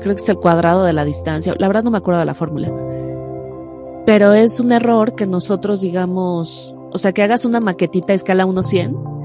creo 0.06 0.14
que 0.14 0.22
es 0.22 0.28
el 0.28 0.38
cuadrado 0.38 0.84
de 0.84 0.92
la 0.92 1.04
distancia, 1.04 1.56
la 1.58 1.66
verdad 1.66 1.82
no 1.82 1.90
me 1.90 1.98
acuerdo 1.98 2.20
de 2.20 2.26
la 2.26 2.34
fórmula, 2.34 2.72
pero 4.06 4.34
es 4.34 4.60
un 4.60 4.70
error 4.70 5.14
que 5.14 5.26
nosotros 5.26 5.80
digamos, 5.80 6.72
o 6.92 6.98
sea, 6.98 7.12
que 7.12 7.24
hagas 7.24 7.44
una 7.44 7.58
maquetita 7.58 8.12
a 8.12 8.16
escala 8.16 8.46
1-100 8.46 8.94
ah, 8.94 9.15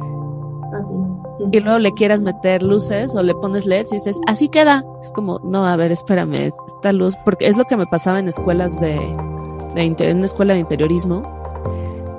y 1.52 1.60
luego 1.60 1.80
le 1.80 1.94
quieras 1.94 2.22
meter 2.22 2.62
luces 2.62 3.16
o 3.16 3.24
le 3.24 3.34
pones 3.36 3.66
LEDs 3.66 3.92
y 3.92 3.96
dices, 3.96 4.20
así 4.28 4.50
queda. 4.50 4.84
Es 5.02 5.12
como, 5.12 5.40
no, 5.44 5.66
a 5.66 5.76
ver, 5.76 5.92
espérame, 5.92 6.52
esta 6.76 6.94
luz, 6.94 7.16
porque 7.26 7.48
es 7.48 7.58
lo 7.58 7.66
que 7.66 7.78
me 7.78 7.88
pasaba 7.88 8.20
en 8.20 8.28
escuelas 8.28 8.80
de, 8.80 9.00
de 9.76 9.84
en 9.84 10.18
una 10.18 10.26
escuela 10.26 10.54
de 10.54 10.60
interiorismo. 10.60 11.24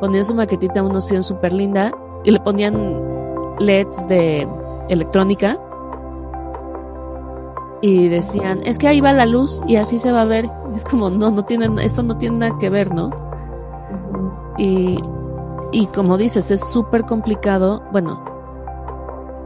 Ponías 0.00 0.26
su 0.26 0.34
maquetita 0.34 0.82
1-100 0.82 1.22
súper 1.22 1.52
linda 1.52 1.92
y 2.24 2.32
le 2.32 2.40
ponían 2.40 3.00
LEDs 3.58 4.08
de 4.08 4.48
electrónica 4.88 5.58
y 7.80 8.08
decían, 8.08 8.60
es 8.64 8.78
que 8.78 8.88
ahí 8.88 9.00
va 9.00 9.12
la 9.12 9.26
luz 9.26 9.60
y 9.66 9.76
así 9.76 9.98
se 9.98 10.12
va 10.12 10.22
a 10.22 10.24
ver. 10.24 10.48
es 10.74 10.84
como, 10.84 11.10
no, 11.10 11.30
no 11.30 11.44
tienen, 11.44 11.78
esto 11.78 12.02
no 12.02 12.16
tiene 12.16 12.38
nada 12.38 12.58
que 12.58 12.70
ver, 12.70 12.94
¿no? 12.94 13.10
Y, 14.58 14.98
y 15.72 15.86
como 15.86 16.16
dices, 16.16 16.50
es 16.50 16.60
súper 16.60 17.02
complicado. 17.02 17.82
Bueno, 17.90 18.31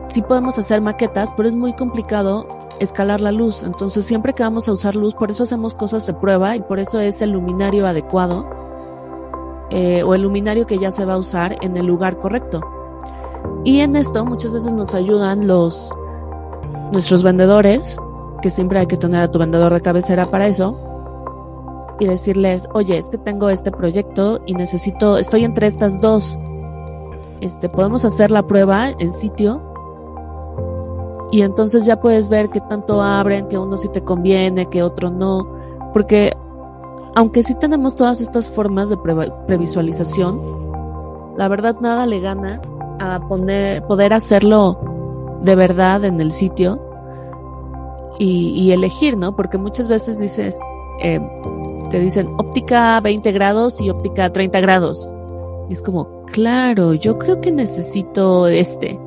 sí 0.09 0.23
podemos 0.23 0.59
hacer 0.59 0.81
maquetas, 0.81 1.33
pero 1.37 1.49
es 1.49 1.55
muy 1.55 1.73
complicado 1.75 2.47
escalar 2.81 3.21
la 3.21 3.33
luz. 3.33 3.63
Entonces, 3.63 4.05
siempre 4.05 4.33
que 4.33 4.43
vamos 4.43 4.69
a 4.69 4.73
usar 4.73 4.95
luz, 4.95 5.15
por 5.15 5.31
eso 5.31 5.43
hacemos 5.43 5.75
cosas 5.75 6.07
de 6.07 6.15
prueba 6.15 6.57
y 6.57 6.63
por 6.63 6.79
eso 6.79 7.01
es 7.01 7.23
el 7.23 7.31
luminario 7.31 7.87
adecuado 7.87 8.47
eh, 9.71 10.03
o 10.03 10.15
el 10.15 10.23
luminario 10.23 10.67
que 10.67 10.79
ya 10.79 10.91
se 10.91 11.05
va 11.05 11.15
a 11.15 11.19
usar 11.19 11.57
en 11.63 11.77
el 11.77 11.87
lugar 11.87 12.19
correcto. 12.19 12.61
Y 13.65 13.81
en 13.81 13.97
esto 13.97 14.25
muchas 14.25 14.53
veces 14.53 14.73
nos 14.75 14.95
ayudan 14.95 15.47
los 15.47 15.93
nuestros 16.93 17.25
vendedores 17.25 17.99
que 18.43 18.51
siempre 18.51 18.79
hay 18.79 18.87
que 18.87 18.97
tener 18.97 19.23
a 19.23 19.31
tu 19.31 19.39
vendedor 19.39 19.73
de 19.73 19.81
cabecera 19.81 20.31
para 20.31 20.47
eso 20.47 20.79
y 21.99 22.07
decirles, 22.07 22.69
oye, 22.75 22.99
es 22.99 23.09
que 23.09 23.19
tengo 23.19 23.49
este 23.49 23.73
proyecto 23.73 24.41
y 24.47 24.55
necesito, 24.55 25.19
estoy 25.19 25.45
entre 25.45 25.67
estas 25.67 25.99
dos. 26.01 26.39
Este, 27.41 27.69
podemos 27.69 28.05
hacer 28.05 28.31
la 28.31 28.47
prueba 28.47 28.91
en 28.91 29.13
sitio 29.13 29.63
y 31.31 31.43
entonces 31.43 31.87
ya 31.87 32.01
puedes 32.01 32.29
ver 32.29 32.51
qué 32.51 32.61
tanto 32.61 33.03
abren, 33.03 33.49
que 33.49 33.59
uno 33.59 33.77
sí 33.77 33.89
te 33.89 34.03
conviene, 34.03 34.67
que 34.67 34.83
otro 34.83 35.11
no, 35.11 35.47
porque 35.93 36.33
aunque 37.15 37.43
sí 37.43 37.55
tenemos 37.55 37.97
todas 37.97 38.21
estas 38.21 38.51
formas 38.51 38.91
de 38.91 38.99
previsualización, 39.47 40.41
la 41.37 41.49
verdad 41.49 41.77
nada 41.81 42.07
le 42.07 42.21
gana 42.21 42.61
a 43.01 43.21
poner, 43.29 43.83
poder 43.87 44.13
hacerlo 44.13 45.39
de 45.43 45.55
verdad 45.55 46.05
en 46.05 46.21
el 46.21 46.31
sitio 46.31 46.81
y, 48.19 48.71
elegir, 48.71 49.17
¿no? 49.17 49.37
Porque 49.37 49.59
muchas 49.59 49.89
veces 49.89 50.19
dices, 50.19 50.59
eh, 51.03 51.21
te 51.91 52.01
dicen 52.01 52.29
óptica 52.39 52.99
20 53.01 53.31
grados 53.33 53.81
y 53.81 53.91
óptica 53.91 54.33
30 54.33 54.61
grados. 54.61 55.15
Y 55.69 55.75
es 55.75 55.83
como, 55.83 56.23
claro, 56.25 56.95
yo 56.95 57.19
creo 57.19 57.41
que 57.41 57.53
necesito 57.53 58.47
este. 58.47 58.99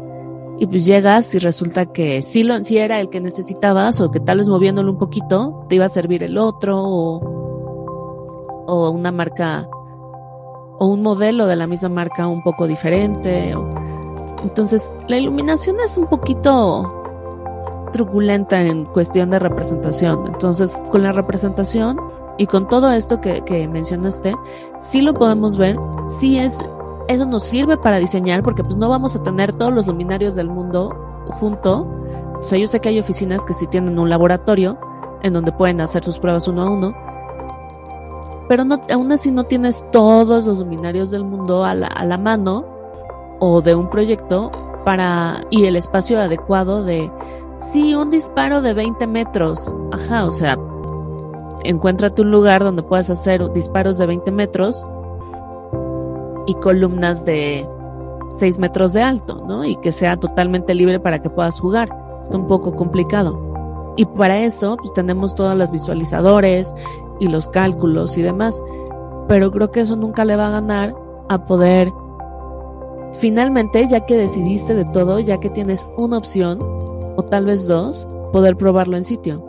Y 0.60 0.67
pues 0.67 0.86
llegas 0.86 1.34
y 1.36 1.39
resulta 1.39 1.86
que 1.86 2.22
sí, 2.22 2.43
lo, 2.43 2.62
sí 2.63 2.78
era 2.78 3.00
el 3.00 3.10
que 3.10 3.22
necesitabas 3.22 4.02
o 4.02 4.12
que 4.12 4.19
tal 4.19 4.39
vez 4.39 4.50
moviéndolo 4.50 4.91
un 4.91 4.98
poquito 4.98 5.65
te 5.69 5.76
iba 5.76 5.86
a 5.86 5.89
servir 5.89 6.22
el 6.22 6.38
otro 6.38 6.78
o, 6.84 8.65
o 8.67 8.89
una 8.89 9.12
marca 9.12 9.69
o 10.80 10.88
un 10.88 11.02
modelo 11.02 11.48
de 11.48 11.56
la 11.56 11.67
misma 11.67 11.89
marca 11.89 12.28
un 12.28 12.41
poco 12.43 12.67
diferente. 12.67 13.54
entonces, 14.43 14.91
la 15.08 15.17
iluminación 15.17 15.78
es 15.84 15.98
un 15.98 16.08
poquito 16.08 17.00
truculenta 17.91 18.62
en 18.62 18.86
cuestión 18.86 19.30
de 19.30 19.39
representación. 19.39 20.28
Entonces, 20.28 20.78
con 20.91 21.04
la 21.04 21.12
representación 21.12 21.98
y 22.38 22.48
con 22.48 22.67
todo 22.67 22.91
esto 22.91 23.19
que, 23.19 23.41
que 23.43 23.67
mencionaste, 23.67 24.36
sí 24.80 25.02
lo 25.02 25.13
podemos 25.13 25.58
ver, 25.58 25.78
sí 26.08 26.39
es, 26.39 26.58
eso 27.10 27.26
nos 27.26 27.43
sirve 27.43 27.78
para 27.78 27.98
diseñar, 27.98 28.43
porque 28.43 28.63
pues 28.63 28.78
no 28.78 28.88
vamos 28.88 29.15
a 29.15 29.24
tener 29.24 29.54
todos 29.54 29.74
los 29.74 29.88
luminarios 29.88 30.36
del 30.36 30.48
mundo 30.48 31.26
junto. 31.28 31.88
O 32.38 32.41
sea, 32.41 32.58
yo 32.58 32.67
sé 32.67 32.80
que 32.80 32.89
hay 32.89 33.00
oficinas 33.00 33.43
que 33.43 33.54
sí 33.54 33.67
tienen 33.67 34.00
un 34.00 34.10
laboratorio 34.10 34.78
en 35.22 35.34
donde 35.34 35.52
pueden 35.52 35.82
hacer 35.82 36.04
sus 36.04 36.19
pruebas 36.19 36.48
uno 36.48 36.62
a 36.62 36.69
uno, 36.69 36.95
pero 38.48 38.63
no, 38.63 38.80
aún 38.91 39.12
así 39.12 39.32
no 39.32 39.43
tienes 39.43 39.84
todos 39.91 40.45
los 40.45 40.60
luminarios 40.60 41.12
del 41.12 41.26
mundo 41.26 41.65
a 41.65 41.74
la, 41.74 41.88
a 41.88 42.06
la 42.06 42.17
mano 42.17 42.65
o 43.39 43.62
de 43.62 43.76
un 43.76 43.89
proyecto 43.89 44.52
para 44.86 45.41
y 45.50 45.65
el 45.65 45.76
espacio 45.76 46.19
adecuado 46.19 46.84
de 46.84 47.12
Sí, 47.60 47.93
un 47.93 48.10
disparo 48.10 48.62
de 48.62 48.74
20 48.74 49.06
metros. 49.06 49.76
Ajá, 49.91 50.26
o 50.26 50.32
sea, 50.32 50.58
encuéntrate 51.63 52.22
un 52.22 52.32
lugar 52.32 52.63
donde 52.63 52.84
puedas 52.84 53.10
hacer 53.10 53.52
disparos 53.52 53.98
de 53.98 54.06
20 54.06 54.32
metros 54.32 54.88
y 56.50 56.56
columnas 56.56 57.26
de 57.26 57.68
6 58.40 58.58
metros 58.58 58.94
de 58.94 59.04
alto, 59.04 59.46
¿no? 59.48 59.64
Y 59.66 59.76
que 59.78 59.92
sea 59.92 60.18
totalmente 60.18 60.74
libre 60.74 61.00
para 61.00 61.22
que 61.22 61.30
puedas 61.30 61.60
jugar. 61.60 61.90
Está 62.22 62.38
un 62.38 62.48
poco 62.48 62.76
complicado. 62.76 63.94
Y 63.98 64.06
para 64.06 64.40
eso, 64.40 64.76
pues 64.78 64.94
tenemos 64.94 65.36
todos 65.36 65.56
los 65.56 65.72
visualizadores 65.72 66.74
y 67.20 67.28
los 67.28 67.48
cálculos 67.48 68.18
y 68.18 68.24
demás. 68.24 68.64
Pero 69.28 69.52
creo 69.52 69.70
que 69.70 69.82
eso 69.82 69.96
nunca 69.96 70.26
le 70.26 70.36
va 70.36 70.48
a 70.48 70.52
ganar 70.52 70.96
a 71.30 71.46
poder, 71.46 71.92
finalmente, 73.20 73.88
ya 73.88 74.08
que 74.08 74.18
decidiste 74.18 74.74
de 74.74 74.86
todo, 74.86 75.20
ya 75.20 75.40
que 75.40 75.52
tienes 75.52 75.88
una 75.98 76.18
opción, 76.18 76.58
o 77.16 77.24
tal 77.30 77.46
vez 77.46 77.68
dos, 77.68 78.08
poder 78.34 78.58
probarlo 78.58 78.98
en 78.98 79.04
sitio. 79.04 79.49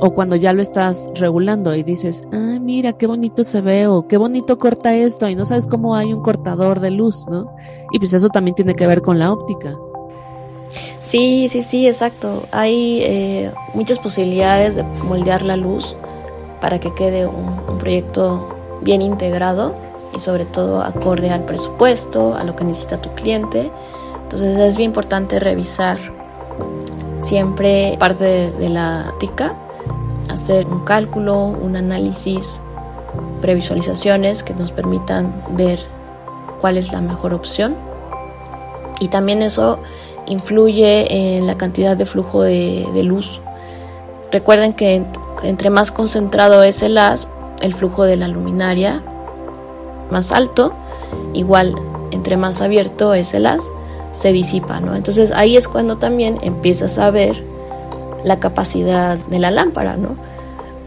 O 0.00 0.10
cuando 0.10 0.36
ya 0.36 0.52
lo 0.52 0.62
estás 0.62 1.08
regulando 1.14 1.74
y 1.74 1.82
dices, 1.82 2.24
ah, 2.32 2.58
mira, 2.60 2.92
qué 2.92 3.06
bonito 3.06 3.44
se 3.44 3.60
ve, 3.60 3.86
o 3.86 4.06
qué 4.06 4.16
bonito 4.16 4.58
corta 4.58 4.94
esto, 4.94 5.28
y 5.28 5.34
no 5.34 5.44
sabes 5.44 5.66
cómo 5.66 5.96
hay 5.96 6.12
un 6.12 6.22
cortador 6.22 6.80
de 6.80 6.90
luz, 6.90 7.26
¿no? 7.28 7.54
Y 7.92 7.98
pues 7.98 8.12
eso 8.12 8.28
también 8.28 8.54
tiene 8.54 8.74
que 8.74 8.86
ver 8.86 9.00
con 9.00 9.18
la 9.18 9.32
óptica. 9.32 9.76
Sí, 11.00 11.48
sí, 11.48 11.62
sí, 11.62 11.86
exacto. 11.86 12.42
Hay 12.50 13.00
eh, 13.02 13.52
muchas 13.74 13.98
posibilidades 13.98 14.76
de 14.76 14.82
moldear 14.82 15.42
la 15.42 15.56
luz 15.56 15.94
para 16.60 16.80
que 16.80 16.92
quede 16.94 17.26
un, 17.26 17.78
proyecto 17.78 18.48
bien 18.80 19.02
integrado 19.02 19.74
y 20.14 20.18
sobre 20.18 20.44
todo 20.44 20.82
acorde 20.82 21.30
al 21.30 21.44
presupuesto, 21.44 22.34
a 22.34 22.42
lo 22.42 22.56
que 22.56 22.64
necesita 22.64 23.00
tu 23.00 23.10
cliente. 23.10 23.70
Entonces 24.22 24.58
es 24.58 24.76
bien 24.76 24.90
importante 24.90 25.38
revisar 25.38 25.98
siempre 27.18 27.96
parte 28.00 28.50
de, 28.50 28.68
la 28.68 29.14
TICA, 29.20 29.54
hacer 30.28 30.66
un 30.66 30.80
cálculo, 30.84 31.46
un 31.46 31.76
análisis, 31.76 32.60
previsualizaciones 33.40 34.42
que 34.42 34.54
nos 34.54 34.72
permitan 34.72 35.34
ver 35.50 35.78
cuál 36.60 36.76
es 36.76 36.92
la 36.92 37.00
mejor 37.00 37.34
opción. 37.34 37.76
Y 39.00 39.08
también 39.08 39.42
eso 39.42 39.78
influye 40.26 41.36
en 41.36 41.46
la 41.46 41.56
cantidad 41.56 41.96
de 41.96 42.06
flujo 42.06 42.42
de, 42.42 43.02
luz. 43.04 43.40
Recuerden 44.32 44.72
que 44.72 45.04
entre 45.42 45.70
más 45.70 45.92
concentrado 45.92 46.62
es 46.62 46.82
el 46.82 46.98
haz, 46.98 47.28
el 47.62 47.74
flujo 47.74 48.04
de 48.04 48.16
la 48.16 48.28
luminaria 48.28 49.02
más 50.10 50.32
alto, 50.32 50.72
igual 51.32 51.74
entre 52.10 52.36
más 52.36 52.60
abierto 52.60 53.14
es 53.14 53.34
el 53.34 53.46
haz, 53.46 53.62
se 54.12 54.32
disipa, 54.32 54.80
¿no? 54.80 54.94
Entonces 54.94 55.30
ahí 55.32 55.56
es 55.56 55.68
cuando 55.68 55.96
también 55.96 56.38
empiezas 56.42 56.98
a 56.98 57.10
ver 57.10 57.44
la 58.26 58.40
capacidad 58.40 59.16
de 59.16 59.38
la 59.38 59.52
lámpara, 59.52 59.96
¿no? 59.96 60.16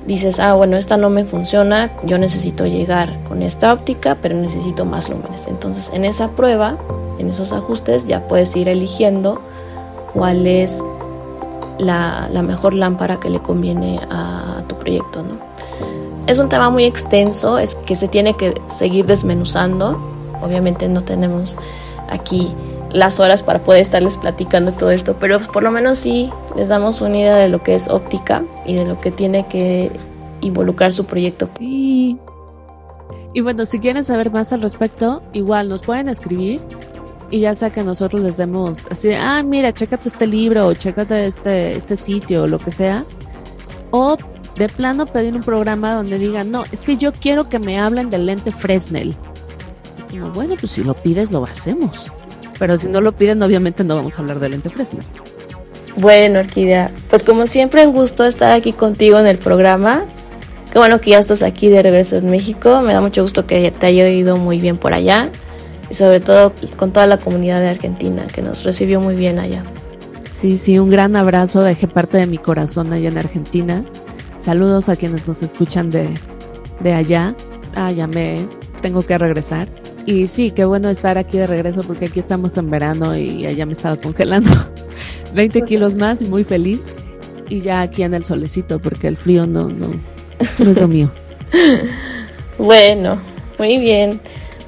Dices, 0.06 0.41
ah, 0.41 0.56
bueno, 0.56 0.75
esta 0.75 0.97
no 0.97 1.10
me 1.10 1.23
funciona, 1.23 1.89
yo 2.04 2.17
necesito 2.17 2.65
llegar 2.65 3.23
con 3.23 3.41
esta 3.41 3.71
óptica, 3.71 4.17
pero 4.21 4.36
necesito 4.36 4.84
más 4.84 5.08
lúmenes. 5.08 5.47
Entonces 5.47 5.89
en 5.93 6.04
esa 6.04 6.32
prueba, 6.32 6.78
en 7.17 7.30
esos 7.30 7.54
ajustes, 7.54 8.08
ya 8.08 8.28
puedes 8.28 8.54
ir 8.58 8.67
eligiendo 8.67 9.41
cuál 10.13 10.47
es 10.47 10.84
la, 11.78 12.30
mejor 12.43 12.73
lámpara 12.73 13.21
que 13.21 13.30
le 13.30 13.39
conviene 13.39 14.02
a 14.10 14.62
tu 14.67 14.78
proyecto, 14.78 15.23
¿no? 15.23 15.38
Es 16.28 16.39
un 16.39 16.49
tema 16.49 16.69
muy 16.69 16.84
extenso, 16.84 17.58
es 17.58 17.75
que 17.75 17.95
se 17.95 18.10
tiene 18.10 18.36
que 18.36 18.62
seguir 18.67 19.06
desmenuzando. 19.06 19.97
Obviamente 20.41 20.89
no 20.89 21.02
tenemos 21.02 21.58
aquí 22.10 22.54
las 22.91 23.19
horas 23.19 23.43
para 23.43 23.60
poder 23.60 23.82
estarles 23.82 24.17
platicando 24.17 24.71
todo 24.71 24.91
esto, 24.91 25.15
pero 25.19 25.39
por 25.39 25.63
lo 25.63 25.71
menos 25.71 25.99
sí 25.99 26.30
les 26.56 26.69
damos 26.69 27.02
una 27.02 27.17
idea 27.17 27.38
de 27.38 27.49
lo 27.49 27.62
que 27.63 27.75
es 27.75 27.88
óptica 27.88 28.43
y 28.65 28.75
de 28.75 28.86
lo 28.86 28.99
que 28.99 29.12
tiene 29.12 29.45
que 29.47 29.91
involucrar 30.41 30.91
su 30.91 31.06
proyecto. 31.06 31.49
Sí. 31.58 32.17
Y 33.34 33.41
bueno, 33.41 33.65
si 33.65 33.80
quieren 33.80 34.04
saber 34.04 34.32
más 34.32 34.54
al 34.54 34.62
respecto, 34.62 35.21
igual 35.34 35.69
nos 35.69 35.84
pueden 35.84 36.10
escribir 36.10 36.62
y 37.32 37.41
ya 37.41 37.54
sea 37.54 37.69
que 37.69 37.84
nosotros 37.84 38.21
les 38.21 38.38
demos 38.38 38.88
así, 38.89 39.12
ah, 39.13 39.43
mira, 39.43 39.71
chécate 39.71 40.10
este 40.10 40.25
libro 40.25 40.67
o 40.67 40.73
chécate 40.73 41.25
este, 41.25 41.78
este 41.78 41.95
sitio 41.95 42.43
o 42.43 42.47
lo 42.47 42.58
que 42.58 42.71
sea. 42.71 43.06
O 43.91 44.17
de 44.56 44.67
plano 44.67 45.06
pedir 45.06 45.36
un 45.36 45.41
programa 45.41 45.93
donde 45.93 46.17
digan, 46.17 46.52
no, 46.52 46.63
es 46.71 46.82
que 46.82 46.97
yo 46.97 47.13
quiero 47.13 47.47
que 47.47 47.60
me 47.60 47.80
hablen 47.80 48.10
del 48.10 48.25
lente 48.25 48.52
Fresnel. 48.52 49.15
bueno, 50.34 50.56
pues 50.60 50.71
si 50.71 50.84
lo 50.84 50.95
pides, 50.95 51.32
lo 51.32 51.43
hacemos. 51.43 52.12
Pero 52.59 52.77
si 52.77 52.87
no 52.89 53.01
lo 53.01 53.13
piden, 53.13 53.41
obviamente 53.41 53.83
no 53.83 53.95
vamos 53.95 54.17
a 54.17 54.21
hablar 54.21 54.39
del 54.39 54.51
lente 54.51 54.69
Fresnel. 54.69 55.05
Bueno, 55.95 56.39
Orquídea, 56.39 56.91
pues 57.09 57.23
como 57.23 57.47
siempre, 57.47 57.87
un 57.87 57.93
gusto 57.93 58.25
estar 58.25 58.51
aquí 58.51 58.73
contigo 58.73 59.19
en 59.19 59.27
el 59.27 59.37
programa. 59.37 60.03
Qué 60.71 60.77
bueno 60.77 61.01
que 61.01 61.11
ya 61.11 61.19
estás 61.19 61.41
aquí 61.41 61.69
de 61.69 61.81
regreso 61.81 62.17
en 62.17 62.29
México. 62.29 62.81
Me 62.81 62.93
da 62.93 63.01
mucho 63.01 63.21
gusto 63.23 63.47
que 63.47 63.71
te 63.71 63.85
haya 63.87 64.07
ido 64.09 64.37
muy 64.37 64.59
bien 64.59 64.77
por 64.77 64.93
allá 64.93 65.29
y 65.89 65.95
sobre 65.95 66.19
todo 66.19 66.53
con 66.77 66.91
toda 66.91 67.07
la 67.07 67.17
comunidad 67.17 67.59
de 67.59 67.69
Argentina 67.69 68.27
que 68.27 68.41
nos 68.41 68.63
recibió 68.63 68.99
muy 68.99 69.15
bien 69.15 69.39
allá. 69.39 69.63
Sí, 70.39 70.57
sí, 70.57 70.79
un 70.79 70.89
gran 70.89 71.15
abrazo, 71.15 71.63
dejé 71.63 71.87
parte 71.87 72.17
de 72.17 72.27
mi 72.27 72.37
corazón 72.37 72.93
allá 72.93 73.09
en 73.09 73.17
Argentina. 73.17 73.83
Saludos 74.37 74.87
a 74.87 74.95
quienes 74.95 75.27
nos 75.27 75.43
escuchan 75.43 75.89
de, 75.89 76.07
de 76.79 76.93
allá. 76.93 77.35
Ah, 77.75 77.91
ya 77.91 78.07
me 78.07 78.47
tengo 78.81 79.01
que 79.01 79.17
regresar. 79.17 79.67
Y 80.09 80.25
sí, 80.25 80.49
qué 80.49 80.65
bueno 80.65 80.89
estar 80.89 81.19
aquí 81.19 81.37
de 81.37 81.45
regreso 81.45 81.81
porque 81.83 82.05
aquí 82.05 82.19
estamos 82.19 82.57
en 82.57 82.69
verano 82.69 83.15
y 83.15 83.45
allá 83.45 83.67
me 83.67 83.73
estaba 83.73 83.95
congelando 83.95 84.49
20 85.35 85.61
kilos 85.61 85.95
más 85.95 86.21
y 86.23 86.25
muy 86.25 86.43
feliz. 86.43 86.87
Y 87.47 87.61
ya 87.61 87.81
aquí 87.81 88.01
en 88.01 88.15
el 88.15 88.23
solecito 88.23 88.79
porque 88.79 89.07
el 89.07 89.17
frío 89.17 89.45
no, 89.45 89.69
no, 89.69 89.87
no 90.57 90.69
es 90.71 90.77
lo 90.79 90.87
mío. 90.87 91.11
bueno, 92.57 93.19
muy 93.59 93.77
bien 93.77 94.19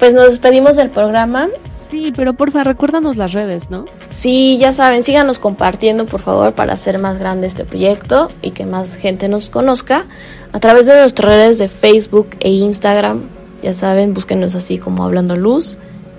pues 0.02 0.14
nos 0.14 0.30
despedimos 0.30 0.74
del 0.74 0.90
programa. 0.90 1.48
Sí, 1.88 2.12
pero 2.16 2.34
porfa, 2.34 2.64
recuérdanos 2.64 3.16
las 3.16 3.32
redes, 3.32 3.70
¿no? 3.70 3.84
Sí, 4.10 4.58
ya 4.58 4.72
saben, 4.72 5.04
síganos 5.04 5.38
compartiendo, 5.38 6.06
por 6.06 6.20
favor, 6.20 6.54
para 6.54 6.72
hacer 6.72 6.98
más 6.98 7.18
grande 7.18 7.46
este 7.46 7.64
proyecto 7.64 8.28
y 8.42 8.50
que 8.50 8.66
más 8.66 8.96
gente 8.96 9.28
nos 9.28 9.48
conozca 9.48 10.06
a 10.52 10.58
través 10.58 10.86
de 10.86 10.98
nuestras 10.98 11.28
redes 11.28 11.58
de 11.58 11.68
Facebook 11.68 12.30
e 12.40 12.50
Instagram. 12.50 13.41
Ya 13.62 13.72
saben, 13.72 14.12
búsquenos 14.14 14.54
así 14.54 14.78
como 14.78 15.04
Hablando 15.04 15.34
Luz 15.36 15.78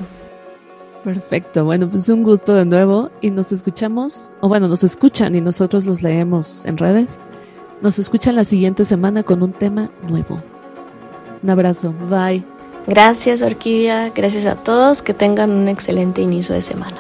Perfecto, 1.05 1.65
bueno, 1.65 1.89
pues 1.89 2.09
un 2.09 2.23
gusto 2.25 2.55
de 2.55 2.65
nuevo 2.65 3.11
y 3.21 3.31
nos 3.31 3.53
escuchamos, 3.53 4.33
o 4.41 4.49
bueno, 4.49 4.69
nos 4.69 4.85
escuchan 4.85 5.37
y 5.37 5.41
nosotros 5.41 5.87
los 5.87 6.03
leemos 6.03 6.67
en 6.67 6.79
redes 6.79 7.21
nos 7.81 7.99
escuchan 7.99 8.37
la 8.37 8.45
siguiente 8.45 8.85
semana 8.85 9.23
con 9.23 9.43
un 9.43 9.53
tema 9.53 9.91
nuevo. 10.09 10.43
Un 11.43 11.51
abrazo, 11.51 11.95
bye. 12.09 12.45
Gracias 12.87 13.43
Orquídea, 13.43 14.11
gracias 14.15 14.47
a 14.47 14.57
todos, 14.57 15.03
que 15.03 15.13
tengan 15.13 15.53
un 15.53 15.69
excelente 15.69 16.23
inicio 16.23 16.55
de 16.55 16.63
semana. 16.63 16.97